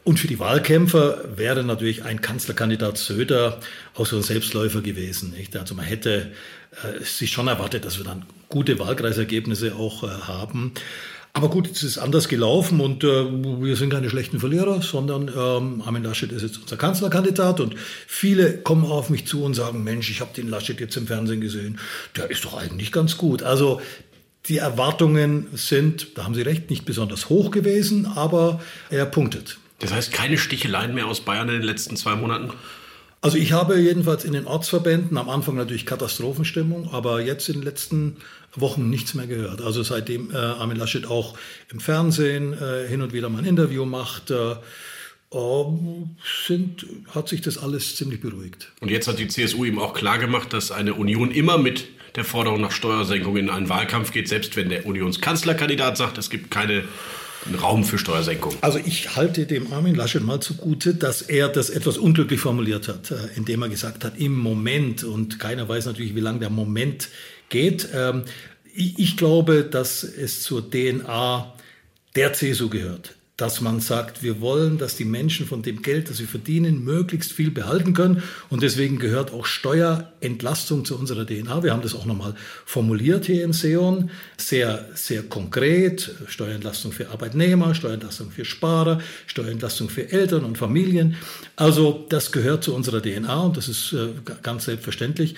[0.03, 3.59] Und für die Wahlkämpfer wäre natürlich ein Kanzlerkandidat Söder
[3.95, 5.31] auch so ein Selbstläufer gewesen.
[5.31, 5.55] Nicht?
[5.57, 6.31] Also man hätte
[6.83, 10.73] äh, sich schon erwartet, dass wir dann gute Wahlkreisergebnisse auch äh, haben.
[11.33, 15.83] Aber gut, es ist anders gelaufen und äh, wir sind keine schlechten Verlierer, sondern ähm,
[15.85, 17.75] Armin Laschet ist jetzt unser Kanzlerkandidat und
[18.07, 21.39] viele kommen auf mich zu und sagen, Mensch, ich habe den Laschet jetzt im Fernsehen
[21.39, 21.79] gesehen,
[22.17, 23.43] der ist doch eigentlich ganz gut.
[23.43, 23.79] Also
[24.47, 29.59] die Erwartungen sind, da haben Sie recht, nicht besonders hoch gewesen, aber er punktet.
[29.79, 32.51] Das heißt, keine Sticheleien mehr aus Bayern in den letzten zwei Monaten?
[33.21, 37.63] Also ich habe jedenfalls in den Ortsverbänden am Anfang natürlich Katastrophenstimmung, aber jetzt in den
[37.63, 38.17] letzten
[38.55, 39.61] Wochen nichts mehr gehört.
[39.61, 41.37] Also seitdem äh, Armin Laschet auch
[41.69, 44.55] im Fernsehen äh, hin und wieder mal ein Interview macht, äh,
[45.31, 46.15] ähm,
[46.47, 48.71] sind, hat sich das alles ziemlich beruhigt.
[48.79, 52.61] Und jetzt hat die CSU ihm auch klargemacht, dass eine Union immer mit der Forderung
[52.61, 56.83] nach Steuersenkung in einen Wahlkampf geht, selbst wenn der Unionskanzlerkandidat sagt, es gibt keine
[57.61, 58.55] Raum für Steuersenkung.
[58.61, 63.11] Also ich halte dem Armin Laschet mal zugute, dass er das etwas unglücklich formuliert hat,
[63.11, 67.09] äh, indem er gesagt hat, im Moment, und keiner weiß natürlich, wie lange der Moment
[67.49, 67.89] geht.
[67.93, 68.23] Ähm,
[68.73, 71.53] ich glaube, dass es zur DNA
[72.15, 76.17] der CSU gehört dass man sagt, wir wollen, dass die Menschen von dem Geld, das
[76.17, 78.21] sie verdienen, möglichst viel behalten können.
[78.49, 81.63] Und deswegen gehört auch Steuerentlastung zu unserer DNA.
[81.63, 84.09] Wir haben das auch nochmal formuliert hier in Seon.
[84.37, 86.11] Sehr, sehr konkret.
[86.27, 91.15] Steuerentlastung für Arbeitnehmer, Steuerentlastung für Sparer, Steuerentlastung für Eltern und Familien.
[91.55, 94.09] Also das gehört zu unserer DNA und das ist äh,
[94.43, 95.35] ganz selbstverständlich.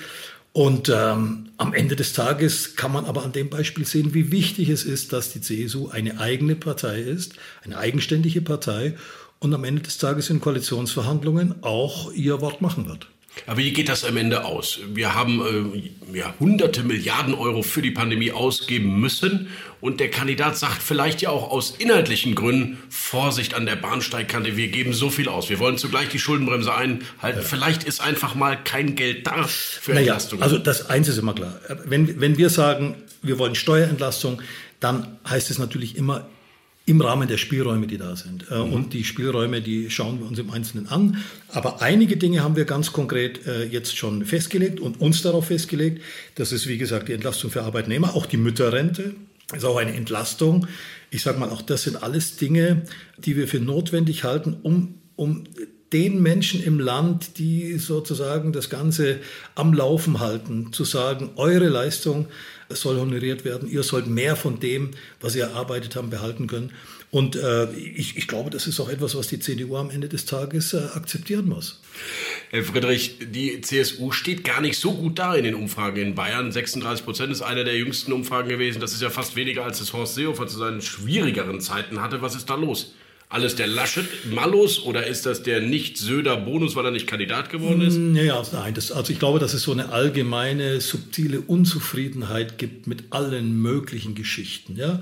[0.53, 4.69] Und ähm, am Ende des Tages kann man aber an dem Beispiel sehen, wie wichtig
[4.69, 8.95] es ist, dass die CSU eine eigene Partei ist, eine eigenständige Partei
[9.39, 13.07] und am Ende des Tages in Koalitionsverhandlungen auch ihr Wort machen wird.
[13.47, 14.79] Aber wie geht das am Ende aus?
[14.93, 15.41] Wir haben
[16.13, 19.47] äh, ja, hunderte Milliarden Euro für die Pandemie ausgeben müssen
[19.79, 24.67] und der Kandidat sagt vielleicht ja auch aus inhaltlichen Gründen, Vorsicht an der Bahnsteigkante, wir
[24.67, 25.49] geben so viel aus.
[25.49, 27.39] Wir wollen zugleich die Schuldenbremse einhalten.
[27.39, 27.41] Ja.
[27.41, 30.41] Vielleicht ist einfach mal kein Geld da für naja, Entlastung.
[30.41, 31.59] Also das eins ist immer klar.
[31.85, 34.41] Wenn, wenn wir sagen, wir wollen Steuerentlastung,
[34.79, 36.27] dann heißt es natürlich immer
[36.91, 38.51] im Rahmen der Spielräume, die da sind.
[38.51, 38.73] Äh, mhm.
[38.73, 41.23] Und die Spielräume, die schauen wir uns im Einzelnen an.
[41.47, 46.01] Aber einige Dinge haben wir ganz konkret äh, jetzt schon festgelegt und uns darauf festgelegt.
[46.35, 49.15] Das ist, wie gesagt, die Entlastung für Arbeitnehmer, auch die Mütterrente
[49.55, 50.67] ist auch eine Entlastung.
[51.09, 52.83] Ich sage mal, auch das sind alles Dinge,
[53.17, 55.45] die wir für notwendig halten, um, um
[55.93, 59.19] den Menschen im Land, die sozusagen das Ganze
[59.55, 62.27] am Laufen halten, zu sagen, eure Leistung
[62.75, 66.71] soll honoriert werden, ihr sollt mehr von dem, was ihr erarbeitet habt, behalten können.
[67.11, 70.25] Und äh, ich, ich, glaube, das ist auch etwas, was die CDU am Ende des
[70.25, 71.81] Tages äh, akzeptieren muss.
[72.51, 76.53] Herr Friedrich, die CSU steht gar nicht so gut da in den Umfragen in Bayern.
[76.53, 78.79] 36 Prozent ist eine der jüngsten Umfragen gewesen.
[78.79, 82.21] Das ist ja fast weniger, als es Horst Seehofer zu seinen schwierigeren Zeiten hatte.
[82.21, 82.93] Was ist da los?
[83.31, 87.97] Alles der Laschet-Malus oder ist das der Nicht-Söder-Bonus, weil er nicht Kandidat geworden ist?
[88.21, 93.05] Ja, nein, das, also ich glaube, dass es so eine allgemeine, subtile Unzufriedenheit gibt mit
[93.11, 94.75] allen möglichen Geschichten.
[94.75, 95.01] Ja?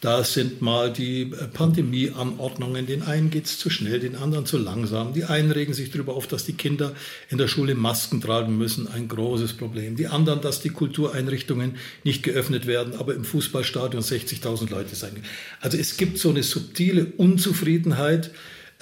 [0.00, 4.56] Da sind mal die äh, Pandemieanordnungen, den einen geht es zu schnell, den anderen zu
[4.56, 5.12] langsam.
[5.12, 6.92] Die einen regen sich darüber auf, dass die Kinder
[7.28, 9.96] in der Schule Masken tragen müssen, ein großes Problem.
[9.96, 15.22] Die anderen, dass die Kultureinrichtungen nicht geöffnet werden, aber im Fußballstadion 60.000 Leute sein.
[15.60, 18.30] Also es gibt so eine subtile Unzufriedenheit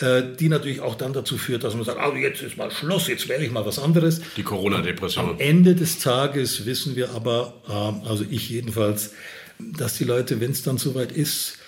[0.00, 3.08] äh, die natürlich auch dann dazu führt, dass man sagt, also jetzt ist mal Schluss,
[3.08, 4.20] jetzt wäre ich mal was anderes.
[4.36, 5.30] Die Corona-Depression.
[5.30, 9.14] Am Ende des Tages wissen wir aber, ähm, also ich jedenfalls,
[9.58, 11.58] dass die Leute, wenn es dann soweit ist,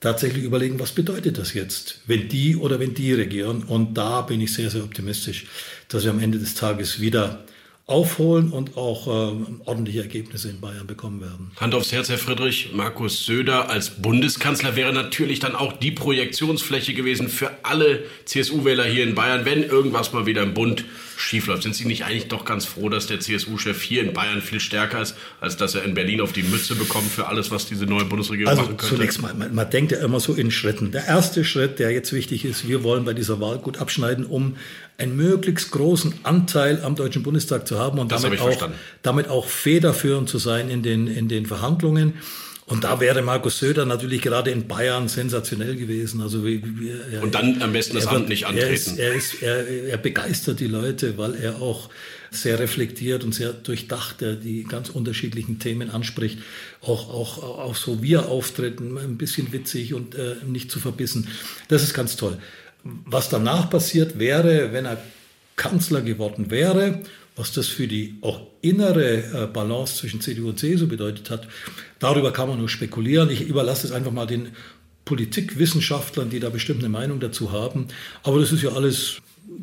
[0.00, 3.62] tatsächlich überlegen, was bedeutet das jetzt, wenn die oder wenn die regieren.
[3.64, 5.46] Und da bin ich sehr, sehr optimistisch,
[5.88, 7.44] dass wir am Ende des Tages wieder
[7.90, 11.50] aufholen und auch äh, ordentliche Ergebnisse in Bayern bekommen werden.
[11.56, 12.70] Hand aufs Herz, Herr Friedrich.
[12.72, 19.02] Markus Söder als Bundeskanzler wäre natürlich dann auch die Projektionsfläche gewesen für alle CSU-Wähler hier
[19.02, 20.84] in Bayern, wenn irgendwas mal wieder im Bund
[21.20, 21.62] schiefläuft.
[21.62, 25.02] Sind Sie nicht eigentlich doch ganz froh, dass der CSU-Chef hier in Bayern viel stärker
[25.02, 28.04] ist, als dass er in Berlin auf die Mütze bekommt für alles, was diese neue
[28.04, 28.96] Bundesregierung also machen könnte?
[28.96, 30.90] Zunächst mal, man, man denkt ja immer so in Schritten.
[30.92, 34.56] Der erste Schritt, der jetzt wichtig ist, wir wollen bei dieser Wahl gut abschneiden, um
[34.98, 38.68] einen möglichst großen Anteil am Deutschen Bundestag zu haben und damit, auch,
[39.02, 42.14] damit auch federführend zu sein in den, in den Verhandlungen.
[42.70, 46.20] Und da wäre Markus Söder natürlich gerade in Bayern sensationell gewesen.
[46.20, 48.68] Also er, und dann am besten das Amt nicht antreten.
[48.68, 51.90] Er, ist, er, ist, er, er begeistert die Leute, weil er auch
[52.30, 56.38] sehr reflektiert und sehr durchdacht die ganz unterschiedlichen Themen anspricht.
[56.80, 61.26] Auch, auch, auch so wie er auftritt, ein bisschen witzig und äh, nicht zu verbissen.
[61.66, 62.38] Das ist ganz toll.
[62.84, 65.02] Was danach passiert wäre, wenn er
[65.56, 67.00] Kanzler geworden wäre,
[67.36, 71.48] was das für die auch innere äh, Balance zwischen CDU und CSU bedeutet hat,
[71.98, 73.30] darüber kann man nur spekulieren.
[73.30, 74.48] Ich überlasse es einfach mal den
[75.04, 77.88] Politikwissenschaftlern, die da bestimmt eine Meinung dazu haben.
[78.22, 79.20] Aber das ist ja alles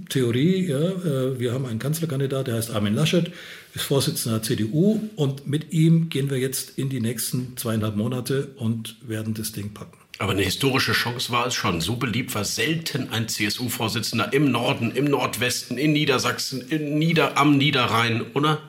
[0.10, 0.68] Theorie.
[0.68, 0.80] Ja.
[0.80, 3.32] Äh, wir haben einen Kanzlerkandidat, der heißt Armin Laschet,
[3.74, 8.50] ist Vorsitzender der CDU und mit ihm gehen wir jetzt in die nächsten zweieinhalb Monate
[8.56, 9.97] und werden das Ding packen.
[10.20, 11.80] Aber eine historische Chance war es schon.
[11.80, 17.58] So beliebt war selten ein CSU-Vorsitzender im Norden, im Nordwesten, in Niedersachsen, in Nieder am
[17.58, 18.62] Niederrhein, oder?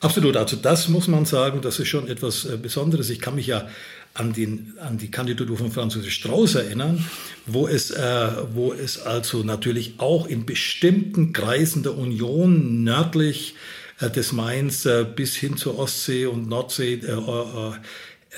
[0.00, 0.36] Absolut.
[0.36, 3.10] Also das muss man sagen, das ist schon etwas äh, Besonderes.
[3.10, 3.68] Ich kann mich ja
[4.14, 7.04] an, den, an die Kandidatur von Franz Strauß erinnern,
[7.46, 13.54] wo es, äh, wo es also natürlich auch in bestimmten Kreisen der Union nördlich
[14.00, 17.00] äh, des Mains äh, bis hin zur Ostsee und Nordsee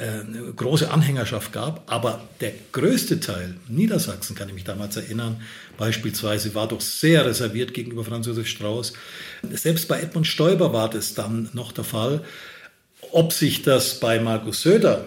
[0.00, 5.40] äh, große Anhängerschaft gab, aber der größte Teil, Niedersachsen kann ich mich damals erinnern,
[5.76, 8.94] beispielsweise war doch sehr reserviert gegenüber Franz Josef Strauß.
[9.52, 12.24] Selbst bei Edmund Stoiber war das dann noch der Fall.
[13.12, 15.04] Ob sich das bei Markus Söder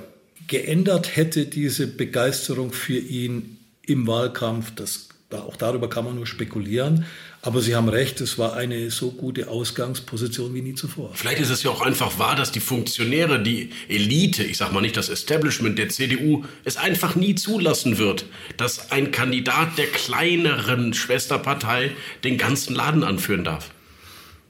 [0.47, 7.05] geändert hätte, diese Begeisterung für ihn im Wahlkampf, das, auch darüber kann man nur spekulieren.
[7.45, 11.11] Aber Sie haben recht, es war eine so gute Ausgangsposition wie nie zuvor.
[11.13, 14.79] Vielleicht ist es ja auch einfach wahr, dass die Funktionäre, die Elite, ich sage mal
[14.79, 18.23] nicht das Establishment der CDU, es einfach nie zulassen wird,
[18.55, 21.91] dass ein Kandidat der kleineren Schwesterpartei
[22.23, 23.71] den ganzen Laden anführen darf.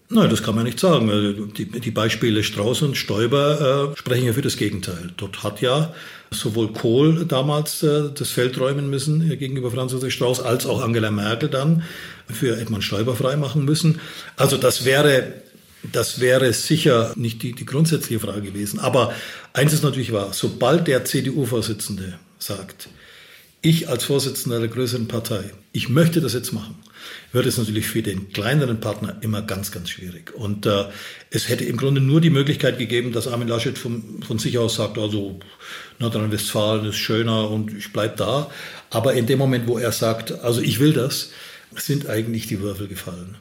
[0.10, 1.10] Nein, das kann man nicht sagen.
[1.10, 5.10] Also die, die Beispiele Strauß und Stoiber äh, sprechen ja für das Gegenteil.
[5.18, 5.94] Dort hat ja
[6.30, 10.82] sowohl Kohl damals äh, das Feld räumen müssen äh, gegenüber Franz Josef Strauß, als auch
[10.82, 11.84] Angela Merkel dann
[12.28, 14.00] für Edmund Stoiber freimachen müssen.
[14.36, 15.34] Also das wäre,
[15.92, 18.80] das wäre sicher nicht die, die grundsätzliche Frage gewesen.
[18.80, 19.13] Aber
[19.54, 22.89] eins ist natürlich wahr, sobald der CDU-Vorsitzende sagt,
[23.63, 26.76] ich als Vorsitzender der größeren Partei, ich möchte das jetzt machen,
[27.32, 30.34] wird es natürlich für den kleineren Partner immer ganz, ganz schwierig.
[30.36, 30.86] Und äh,
[31.32, 34.76] es hätte im Grunde nur die Möglichkeit gegeben, dass Armin Laschet von, von sich aus
[34.76, 35.39] sagt, also
[35.99, 38.52] Nordrhein-Westfalen ist schöner und ich bleibe da.
[38.89, 41.32] Aber in dem Moment, wo er sagt, also ich will das,
[41.76, 43.36] sind eigentlich die Würfel gefallen.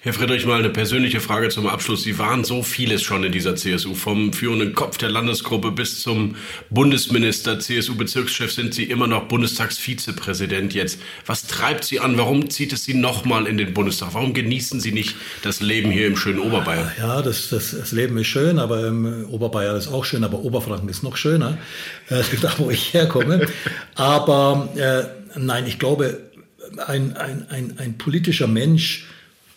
[0.00, 2.02] Herr Friedrich, mal eine persönliche Frage zum Abschluss.
[2.02, 3.94] Sie waren so vieles schon in dieser CSU.
[3.94, 6.36] Vom führenden Kopf der Landesgruppe bis zum
[6.70, 11.00] Bundesminister, CSU-Bezirkschef sind Sie immer noch Bundestagsvizepräsident jetzt.
[11.26, 12.16] Was treibt Sie an?
[12.16, 14.14] Warum zieht es Sie nochmal in den Bundestag?
[14.14, 16.90] Warum genießen Sie nicht das Leben hier im schönen Oberbayern?
[16.98, 20.88] Ja, das, das, das Leben ist schön, aber im Oberbayern ist auch schön, aber Oberfranken
[20.88, 21.58] ist noch schöner,
[22.08, 23.46] äh, da wo ich herkomme.
[23.94, 26.20] aber äh, nein, ich glaube,
[26.86, 29.06] ein, ein, ein, ein politischer Mensch,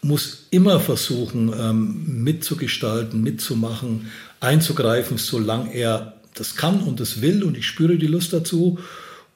[0.07, 7.57] muss immer versuchen, ähm, mitzugestalten, mitzumachen, einzugreifen, solange er das kann und das will und
[7.57, 8.79] ich spüre die Lust dazu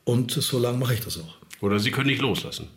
[0.04, 1.36] und solange mache ich das auch.
[1.62, 2.68] Oder Sie können nicht loslassen.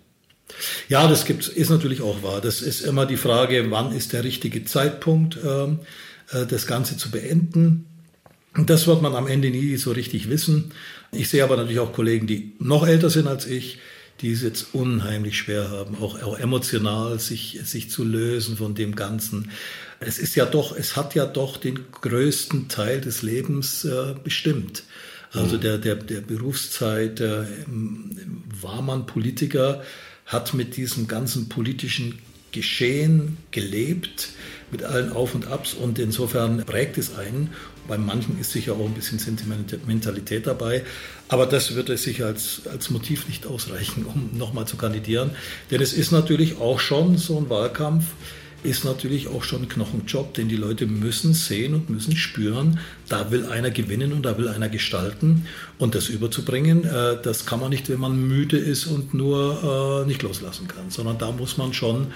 [0.88, 2.40] Ja, das gibt, ist natürlich auch wahr.
[2.40, 5.78] Das ist immer die Frage, wann ist der richtige Zeitpunkt, ähm,
[6.30, 7.86] äh, das Ganze zu beenden.
[8.56, 10.72] Und das wird man am Ende nie so richtig wissen.
[11.12, 13.78] Ich sehe aber natürlich auch Kollegen, die noch älter sind als ich,
[14.20, 18.94] die es jetzt unheimlich schwer haben, auch, auch emotional sich, sich zu lösen von dem
[18.94, 19.50] Ganzen.
[20.00, 24.84] Es ist ja doch, es hat ja doch den größten Teil des Lebens äh, bestimmt.
[25.32, 25.60] Also mhm.
[25.62, 27.44] der, der, der Berufszeit äh,
[28.60, 29.82] war man Politiker,
[30.26, 32.20] hat mit diesem ganzen politischen
[32.52, 34.30] geschehen, gelebt
[34.70, 37.50] mit allen Auf und Abs und insofern prägt es einen.
[37.86, 40.84] Bei manchen ist sicher auch ein bisschen Sentimentalität dabei,
[41.28, 45.30] aber das wird es sicher als, als Motiv nicht ausreichen, um nochmal zu kandidieren.
[45.70, 48.04] Denn es ist natürlich auch schon so ein Wahlkampf,
[48.64, 53.30] ist natürlich auch schon ein Knochenjob, denn die Leute müssen sehen und müssen spüren, da
[53.30, 55.46] will einer gewinnen und da will einer gestalten.
[55.78, 60.08] Und das überzubringen, äh, das kann man nicht, wenn man müde ist und nur äh,
[60.08, 62.06] nicht loslassen kann, sondern da muss man schon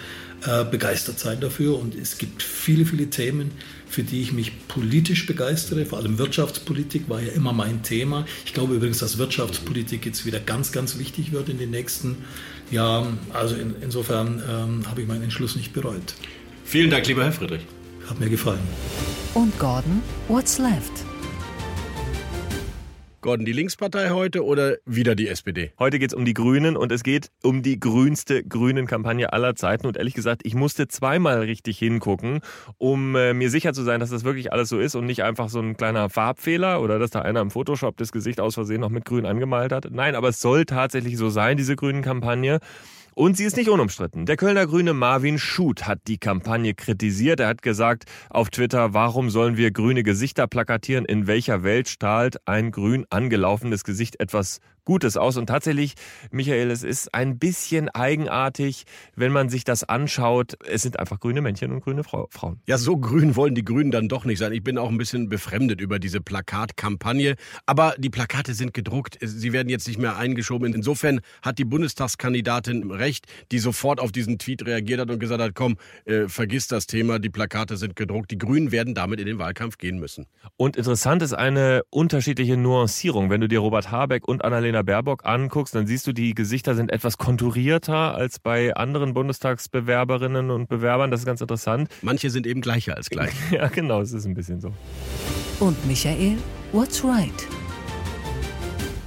[0.47, 1.79] äh, begeistert sein dafür.
[1.79, 3.51] Und es gibt viele, viele Themen,
[3.89, 5.87] für die ich mich politisch begeistere.
[5.87, 8.27] Vor allem Wirtschaftspolitik war ja immer mein Thema.
[8.45, 12.17] Ich glaube übrigens, dass Wirtschaftspolitik jetzt wieder ganz, ganz wichtig wird in den nächsten
[12.71, 13.19] Jahren.
[13.33, 16.15] Also in, insofern ähm, habe ich meinen Entschluss nicht bereut.
[16.65, 17.63] Vielen Dank, lieber Herr Friedrich.
[18.09, 18.61] Hat mir gefallen.
[19.35, 21.08] Und Gordon, what's left?
[23.29, 25.73] Gordon, die Linkspartei heute oder wieder die SPD?
[25.79, 29.87] Heute geht es um die Grünen und es geht um die grünste Grünen-Kampagne aller Zeiten.
[29.87, 32.41] Und ehrlich gesagt, ich musste zweimal richtig hingucken,
[32.79, 35.51] um äh, mir sicher zu sein, dass das wirklich alles so ist und nicht einfach
[35.51, 38.89] so ein kleiner Farbfehler oder dass da einer im Photoshop das Gesicht aus Versehen noch
[38.89, 39.89] mit grün angemalt hat.
[39.91, 42.61] Nein, aber es soll tatsächlich so sein, diese Grünen-Kampagne.
[43.19, 44.27] Und sie ist nicht unumstritten.
[44.27, 47.41] Der Kölner Grüne Marvin Schut hat die Kampagne kritisiert.
[47.41, 51.05] Er hat gesagt auf Twitter, warum sollen wir grüne Gesichter plakatieren?
[51.05, 55.37] In welcher Welt strahlt ein grün angelaufenes Gesicht etwas Gutes aus.
[55.37, 55.97] Und tatsächlich,
[56.31, 58.85] Michael, es ist ein bisschen eigenartig,
[59.17, 60.57] wenn man sich das anschaut.
[60.67, 62.63] Es sind einfach grüne Männchen und grüne Frau Frauen.
[62.67, 64.51] Ja, so grün wollen die Grünen dann doch nicht sein.
[64.55, 67.35] Ich bin auch ein bisschen befremdet über diese Plakatkampagne.
[67.67, 69.19] Aber die Plakate sind gedruckt.
[69.21, 70.73] Sie werden jetzt nicht mehr eingeschoben.
[70.73, 75.55] Insofern hat die Bundestagskandidatin recht, die sofort auf diesen Tweet reagiert hat und gesagt hat,
[75.55, 78.31] komm, äh, vergiss das Thema, die Plakate sind gedruckt.
[78.31, 80.25] Die Grünen werden damit in den Wahlkampf gehen müssen.
[80.57, 83.29] Und interessant ist eine unterschiedliche Nuancierung.
[83.29, 86.75] Wenn du dir Robert Habeck und Annalena Annalena Baerbock anguckst, dann siehst du, die Gesichter
[86.75, 91.11] sind etwas konturierter als bei anderen Bundestagsbewerberinnen und Bewerbern.
[91.11, 91.89] Das ist ganz interessant.
[92.03, 93.33] Manche sind eben gleicher als gleich.
[93.51, 94.73] ja, genau, es ist ein bisschen so.
[95.61, 96.37] Und Michael,
[96.73, 97.49] what's right?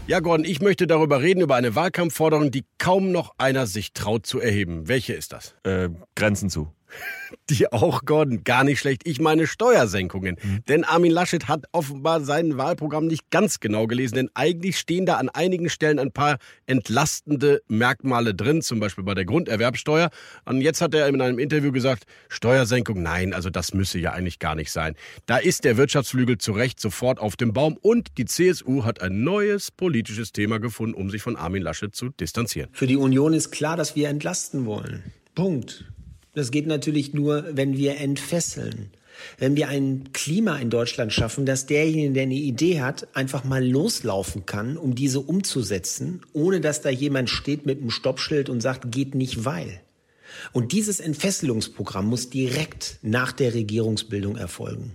[0.07, 4.25] Ja, Gordon, ich möchte darüber reden, über eine Wahlkampfforderung, die kaum noch einer sich traut
[4.25, 4.87] zu erheben.
[4.87, 5.55] Welche ist das?
[5.63, 6.73] Äh, Grenzen zu.
[7.49, 9.01] Die auch, Gordon, gar nicht schlecht.
[9.05, 10.37] Ich meine Steuersenkungen.
[10.41, 10.59] Mhm.
[10.67, 14.15] Denn Armin Laschet hat offenbar sein Wahlprogramm nicht ganz genau gelesen.
[14.15, 19.13] Denn eigentlich stehen da an einigen Stellen ein paar entlastende Merkmale drin, zum Beispiel bei
[19.13, 20.09] der Grunderwerbsteuer.
[20.45, 24.39] Und jetzt hat er in einem Interview gesagt, Steuersenkung, nein, also das müsse ja eigentlich
[24.39, 24.95] gar nicht sein.
[25.25, 27.77] Da ist der Wirtschaftsflügel zu Recht sofort auf dem Baum.
[27.81, 32.09] Und die CSU hat ein neues politisches Thema gefunden, um sich von Armin Laschet zu
[32.09, 32.69] distanzieren.
[32.73, 35.03] Für die Union ist klar, dass wir entlasten wollen.
[35.35, 35.85] Punkt.
[36.33, 38.91] Das geht natürlich nur, wenn wir entfesseln.
[39.37, 43.65] Wenn wir ein Klima in Deutschland schaffen, dass derjenige, der eine Idee hat, einfach mal
[43.65, 48.91] loslaufen kann, um diese umzusetzen, ohne dass da jemand steht mit einem Stoppschild und sagt,
[48.91, 49.81] geht nicht weil.
[50.53, 54.93] Und dieses Entfesselungsprogramm muss direkt nach der Regierungsbildung erfolgen.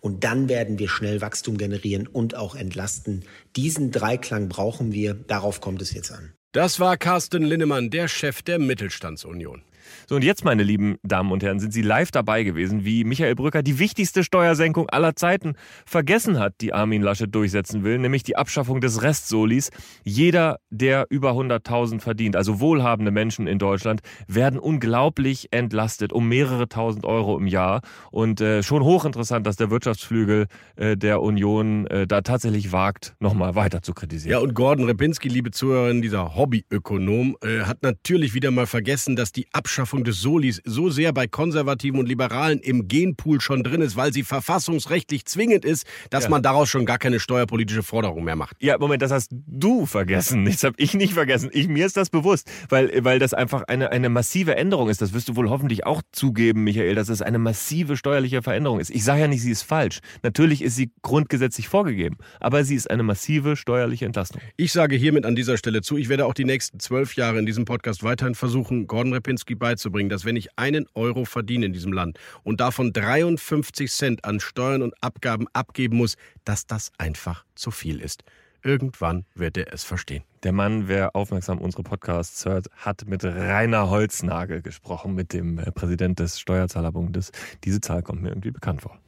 [0.00, 3.24] Und dann werden wir schnell Wachstum generieren und auch entlasten.
[3.56, 5.14] Diesen Dreiklang brauchen wir.
[5.14, 6.32] Darauf kommt es jetzt an.
[6.52, 9.62] Das war Carsten Linnemann, der Chef der Mittelstandsunion.
[10.08, 13.34] So, und jetzt, meine lieben Damen und Herren, sind Sie live dabei gewesen, wie Michael
[13.34, 15.54] Brücker die wichtigste Steuersenkung aller Zeiten
[15.86, 19.70] vergessen hat, die Armin Laschet durchsetzen will, nämlich die Abschaffung des Restsolis.
[20.04, 26.68] Jeder, der über 100.000 verdient, also wohlhabende Menschen in Deutschland, werden unglaublich entlastet um mehrere
[26.68, 27.82] tausend Euro im Jahr.
[28.10, 33.54] Und äh, schon hochinteressant, dass der Wirtschaftsflügel äh, der Union äh, da tatsächlich wagt, nochmal
[33.54, 34.32] weiter zu kritisieren.
[34.32, 39.32] Ja, und Gordon Repinski, liebe Zuhörerinnen, dieser Hobbyökonom, äh, hat natürlich wieder mal vergessen, dass
[39.32, 43.80] die Abschaffung Abschaffung des Solis so sehr bei Konservativen und Liberalen im Genpool schon drin
[43.80, 46.30] ist, weil sie verfassungsrechtlich zwingend ist, dass ja.
[46.30, 48.56] man daraus schon gar keine steuerpolitische Forderung mehr macht.
[48.60, 50.44] Ja, Moment, das hast du vergessen.
[50.44, 51.50] Das habe ich nicht vergessen.
[51.52, 55.02] Ich, mir ist das bewusst, weil, weil das einfach eine, eine massive Änderung ist.
[55.02, 58.90] Das wirst du wohl hoffentlich auch zugeben, Michael, dass es eine massive steuerliche Veränderung ist.
[58.90, 59.98] Ich sage ja nicht, sie ist falsch.
[60.22, 64.40] Natürlich ist sie grundgesetzlich vorgegeben, aber sie ist eine massive steuerliche Entlastung.
[64.56, 67.46] Ich sage hiermit an dieser Stelle zu, ich werde auch die nächsten zwölf Jahre in
[67.46, 71.72] diesem Podcast weiterhin versuchen, Gordon Repinski beizubringen beizubringen, dass wenn ich einen Euro verdiene in
[71.72, 77.44] diesem Land und davon 53 Cent an Steuern und Abgaben abgeben muss, dass das einfach
[77.54, 78.22] zu viel ist.
[78.64, 80.22] Irgendwann wird er es verstehen.
[80.44, 85.72] Der Mann, wer aufmerksam unsere Podcasts hört, hat mit Rainer Holznagel gesprochen, mit dem äh,
[85.72, 87.32] Präsident des Steuerzahlerbundes.
[87.64, 88.98] Diese Zahl kommt mir irgendwie bekannt vor.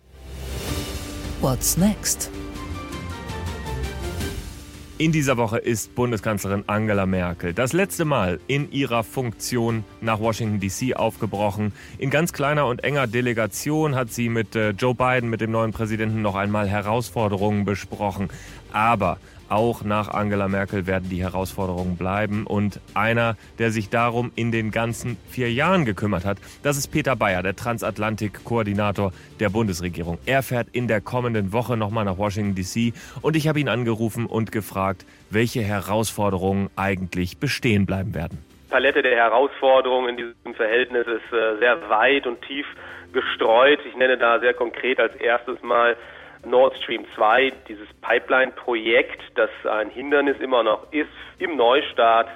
[1.40, 2.31] What's next?
[5.05, 10.61] In dieser Woche ist Bundeskanzlerin Angela Merkel das letzte Mal in ihrer Funktion nach Washington
[10.61, 11.75] DC aufgebrochen.
[11.99, 15.73] In ganz kleiner und enger Delegation hat sie mit äh, Joe Biden, mit dem neuen
[15.73, 18.31] Präsidenten, noch einmal Herausforderungen besprochen.
[18.73, 22.46] Aber Auch nach Angela Merkel werden die Herausforderungen bleiben.
[22.46, 27.16] Und einer, der sich darum in den ganzen vier Jahren gekümmert hat, das ist Peter
[27.16, 30.18] Bayer, der Transatlantik-Koordinator der Bundesregierung.
[30.26, 32.92] Er fährt in der kommenden Woche nochmal nach Washington, D.C.
[33.23, 38.38] Und ich habe ihn angerufen und gefragt, welche Herausforderungen eigentlich bestehen bleiben werden.
[38.71, 42.66] Palette der Herausforderungen in diesem Verhältnis ist äh, sehr weit und tief
[43.12, 43.79] gestreut.
[43.87, 45.96] Ich nenne da sehr konkret als erstes mal
[46.47, 52.29] Nord Stream 2, dieses Pipeline-Projekt, das ein Hindernis immer noch ist im Neustart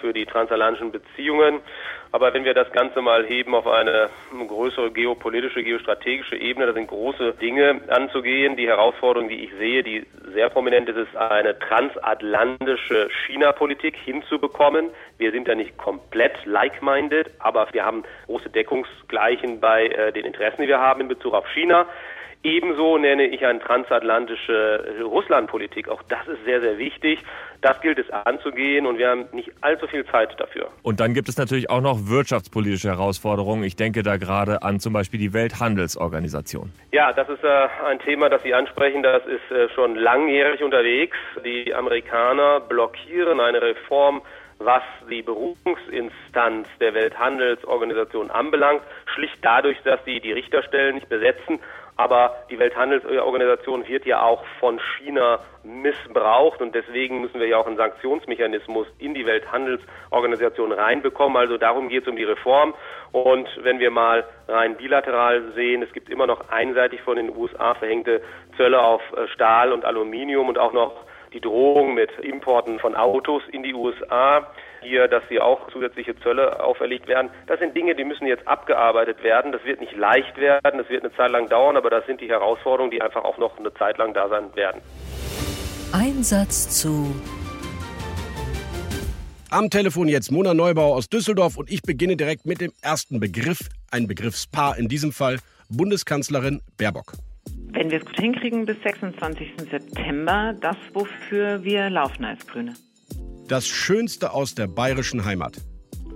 [0.00, 1.60] für die transatlantischen Beziehungen.
[2.12, 4.08] Aber wenn wir das Ganze mal heben auf eine
[4.48, 8.56] größere geopolitische, geostrategische Ebene, da sind große Dinge anzugehen.
[8.56, 10.04] Die Herausforderung, die ich sehe, die
[10.34, 14.90] sehr prominent ist, ist eine transatlantische China-Politik hinzubekommen.
[15.18, 20.62] Wir sind da nicht komplett like-minded, aber wir haben große Deckungsgleichen bei äh, den Interessen,
[20.62, 21.86] die wir haben in Bezug auf China.
[22.42, 25.88] Ebenso nenne ich eine transatlantische Russlandpolitik.
[25.88, 27.18] Auch das ist sehr, sehr wichtig.
[27.60, 30.68] Das gilt es anzugehen und wir haben nicht allzu viel Zeit dafür.
[30.82, 33.62] Und dann gibt es natürlich auch noch wirtschaftspolitische Herausforderungen.
[33.64, 36.72] Ich denke da gerade an zum Beispiel die Welthandelsorganisation.
[36.92, 39.02] Ja, das ist äh, ein Thema, das Sie ansprechen.
[39.02, 41.18] Das ist äh, schon langjährig unterwegs.
[41.44, 44.22] Die Amerikaner blockieren eine Reform
[44.60, 51.60] was die Berufungsinstanz der Welthandelsorganisation anbelangt, schlicht dadurch, dass sie die Richterstellen nicht besetzen
[52.00, 57.66] aber die Welthandelsorganisation wird ja auch von China missbraucht und deswegen müssen wir ja auch
[57.66, 61.36] einen Sanktionsmechanismus in die Welthandelsorganisation reinbekommen.
[61.36, 62.72] Also darum geht es um die Reform.
[63.12, 67.74] Und wenn wir mal rein bilateral sehen, es gibt immer noch einseitig von den USA
[67.74, 68.22] verhängte
[68.56, 73.42] Zölle auf äh, Stahl und Aluminium und auch noch die Drohung mit Importen von Autos
[73.52, 74.46] in die USA
[74.82, 77.30] hier, dass sie auch zusätzliche Zölle auferlegt werden.
[77.46, 79.52] Das sind Dinge, die müssen jetzt abgearbeitet werden.
[79.52, 82.28] Das wird nicht leicht werden, das wird eine Zeit lang dauern, aber das sind die
[82.28, 84.80] Herausforderungen, die einfach auch noch eine Zeit lang da sein werden.
[85.92, 87.14] Einsatz zu
[89.52, 93.58] am Telefon jetzt Mona Neubauer aus Düsseldorf und ich beginne direkt mit dem ersten Begriff,
[93.90, 97.14] ein Begriffspaar, in diesem Fall Bundeskanzlerin Baerbock.
[97.72, 99.48] Wenn wir es gut hinkriegen bis 26.
[99.68, 102.74] September, das, wofür wir laufen als Grüne.
[103.50, 105.56] Das Schönste aus der bayerischen Heimat.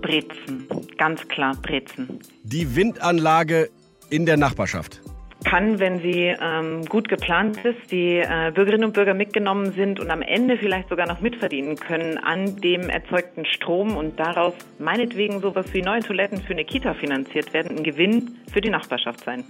[0.01, 2.21] Brezen, ganz klar Brezen.
[2.45, 3.71] Die Windanlage
[4.09, 5.01] in der Nachbarschaft.
[5.45, 10.13] Kann, wenn sie ähm, gut geplant ist, die äh, Bürgerinnen und Bürger mitgenommen sind und
[10.13, 15.67] am Ende vielleicht sogar noch mitverdienen können an dem erzeugten Strom und daraus meinetwegen sowas
[15.73, 19.43] wie neue Toiletten für eine Kita finanziert werden, ein Gewinn für die Nachbarschaft sein.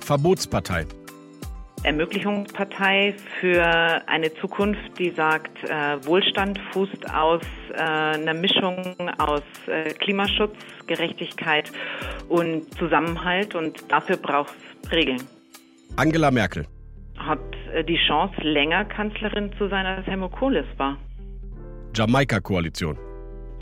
[0.00, 0.84] Verbotspartei.
[1.86, 3.62] Ermöglichungspartei für
[4.08, 10.56] eine Zukunft, die sagt, äh, Wohlstand fußt aus äh, einer Mischung aus äh, Klimaschutz,
[10.88, 11.70] Gerechtigkeit
[12.28, 15.22] und Zusammenhalt und dafür braucht es Regeln.
[15.94, 16.66] Angela Merkel
[17.18, 17.38] hat
[17.72, 20.98] äh, die Chance, länger Kanzlerin zu sein, als Helmut Kohl es war.
[21.94, 22.98] Jamaika-Koalition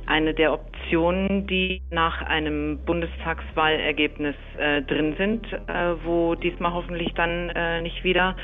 [0.07, 7.51] eine der Optionen, die nach einem Bundestagswahlergebnis äh, drin sind, äh, wo diesmal hoffentlich dann
[7.51, 8.37] äh, nicht wieder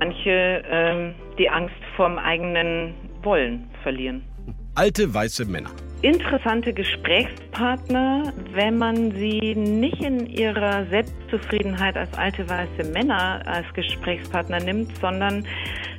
[0.00, 4.29] manche ähm, die Angst vorm eigenen Wollen verlieren.
[4.74, 5.70] Alte weiße Männer.
[6.02, 14.60] Interessante Gesprächspartner, wenn man sie nicht in ihrer Selbstzufriedenheit als alte weiße Männer als Gesprächspartner
[14.60, 15.44] nimmt, sondern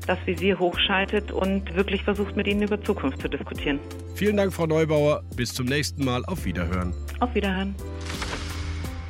[0.07, 3.80] das Visier hochschaltet und wirklich versucht, mit ihnen über Zukunft zu diskutieren.
[4.15, 5.22] Vielen Dank, Frau Neubauer.
[5.36, 6.24] Bis zum nächsten Mal.
[6.26, 6.93] Auf Wiederhören.
[7.19, 7.76] Auf Wiederhören.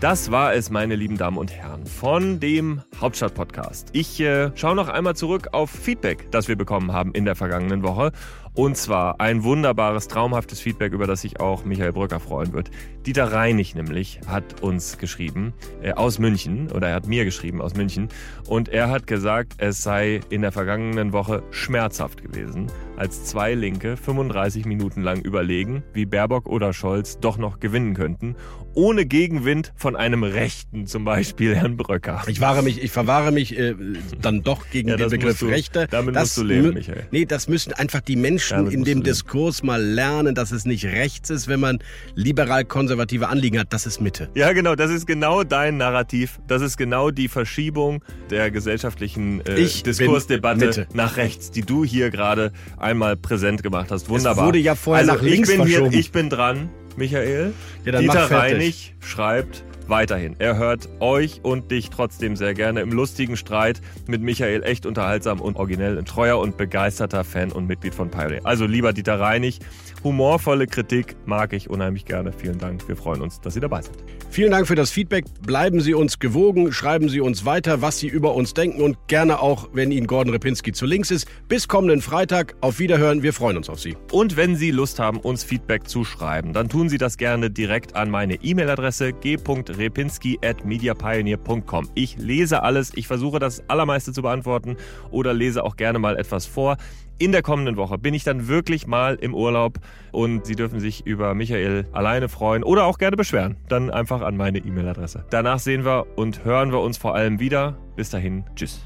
[0.01, 3.89] Das war es, meine lieben Damen und Herren, von dem Hauptstadt-Podcast.
[3.93, 7.83] Ich äh, schaue noch einmal zurück auf Feedback, das wir bekommen haben in der vergangenen
[7.83, 8.11] Woche.
[8.53, 12.69] Und zwar ein wunderbares, traumhaftes Feedback, über das sich auch Michael Brücker freuen wird.
[13.05, 17.75] Dieter Reinig nämlich hat uns geschrieben äh, aus München oder er hat mir geschrieben aus
[17.75, 18.09] München
[18.47, 22.67] und er hat gesagt, es sei in der vergangenen Woche schmerzhaft gewesen,
[23.01, 28.35] als zwei Linke 35 Minuten lang überlegen, wie Baerbock oder Scholz doch noch gewinnen könnten,
[28.75, 32.21] ohne Gegenwind von einem Rechten, zum Beispiel Herrn Bröcker.
[32.27, 33.73] Ich wahre mich, ich verwahre mich äh,
[34.21, 35.87] dann doch gegen ja, den Begriff du, Rechte.
[35.89, 37.07] Damit das musst du leben, Michael.
[37.11, 40.85] Nee, das müssen einfach die Menschen damit in dem Diskurs mal lernen, dass es nicht
[40.85, 41.79] rechts ist, wenn man
[42.13, 43.73] liberal-konservative Anliegen hat.
[43.73, 44.29] Das ist Mitte.
[44.35, 44.75] Ja, genau.
[44.75, 46.39] Das ist genau dein Narrativ.
[46.47, 52.51] Das ist genau die Verschiebung der gesellschaftlichen äh, Diskursdebatte nach rechts, die du hier gerade
[52.91, 54.09] einmal präsent gemacht hast.
[54.09, 54.43] Wunderbar.
[54.43, 55.91] Es wurde ja vorher also nach links ich bin verschoben.
[55.91, 57.53] Hier, ich bin dran, Michael.
[57.85, 60.35] Ja, Dieter Reinig schreibt weiterhin.
[60.39, 65.41] Er hört euch und dich trotzdem sehr gerne im lustigen Streit mit Michael echt unterhaltsam
[65.41, 68.41] und originell, ein treuer und begeisterter Fan und Mitglied von Pioneer.
[68.45, 69.59] Also lieber Dieter Reinig,
[70.03, 72.33] humorvolle Kritik mag ich unheimlich gerne.
[72.33, 72.87] Vielen Dank.
[72.87, 73.97] Wir freuen uns, dass Sie dabei sind.
[74.29, 75.25] Vielen Dank für das Feedback.
[75.45, 79.41] Bleiben Sie uns gewogen, schreiben Sie uns weiter, was Sie über uns denken und gerne
[79.41, 81.27] auch, wenn Ihnen Gordon Repinski zu links ist.
[81.49, 82.55] Bis kommenden Freitag.
[82.61, 83.23] Auf Wiederhören.
[83.23, 83.97] Wir freuen uns auf Sie.
[84.11, 87.93] Und wenn Sie Lust haben, uns Feedback zu schreiben, dann tun Sie das gerne direkt
[87.95, 91.89] an meine E-Mail-Adresse g.repinski@mediapioneer.com.
[91.95, 92.93] Ich lese alles.
[92.95, 94.77] Ich versuche das allermeiste zu beantworten
[95.09, 96.77] oder lese auch gerne mal etwas vor.
[97.21, 99.77] In der kommenden Woche bin ich dann wirklich mal im Urlaub
[100.11, 103.57] und Sie dürfen sich über Michael alleine freuen oder auch gerne beschweren.
[103.69, 105.23] Dann einfach an meine E-Mail-Adresse.
[105.29, 107.77] Danach sehen wir und hören wir uns vor allem wieder.
[107.95, 108.81] Bis dahin, tschüss.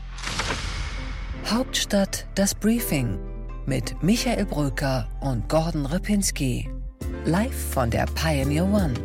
[1.50, 3.18] Hauptstadt das Briefing
[3.66, 6.70] mit Michael Bröker und Gordon Ripinski.
[7.24, 8.96] Live von der Pioneer One.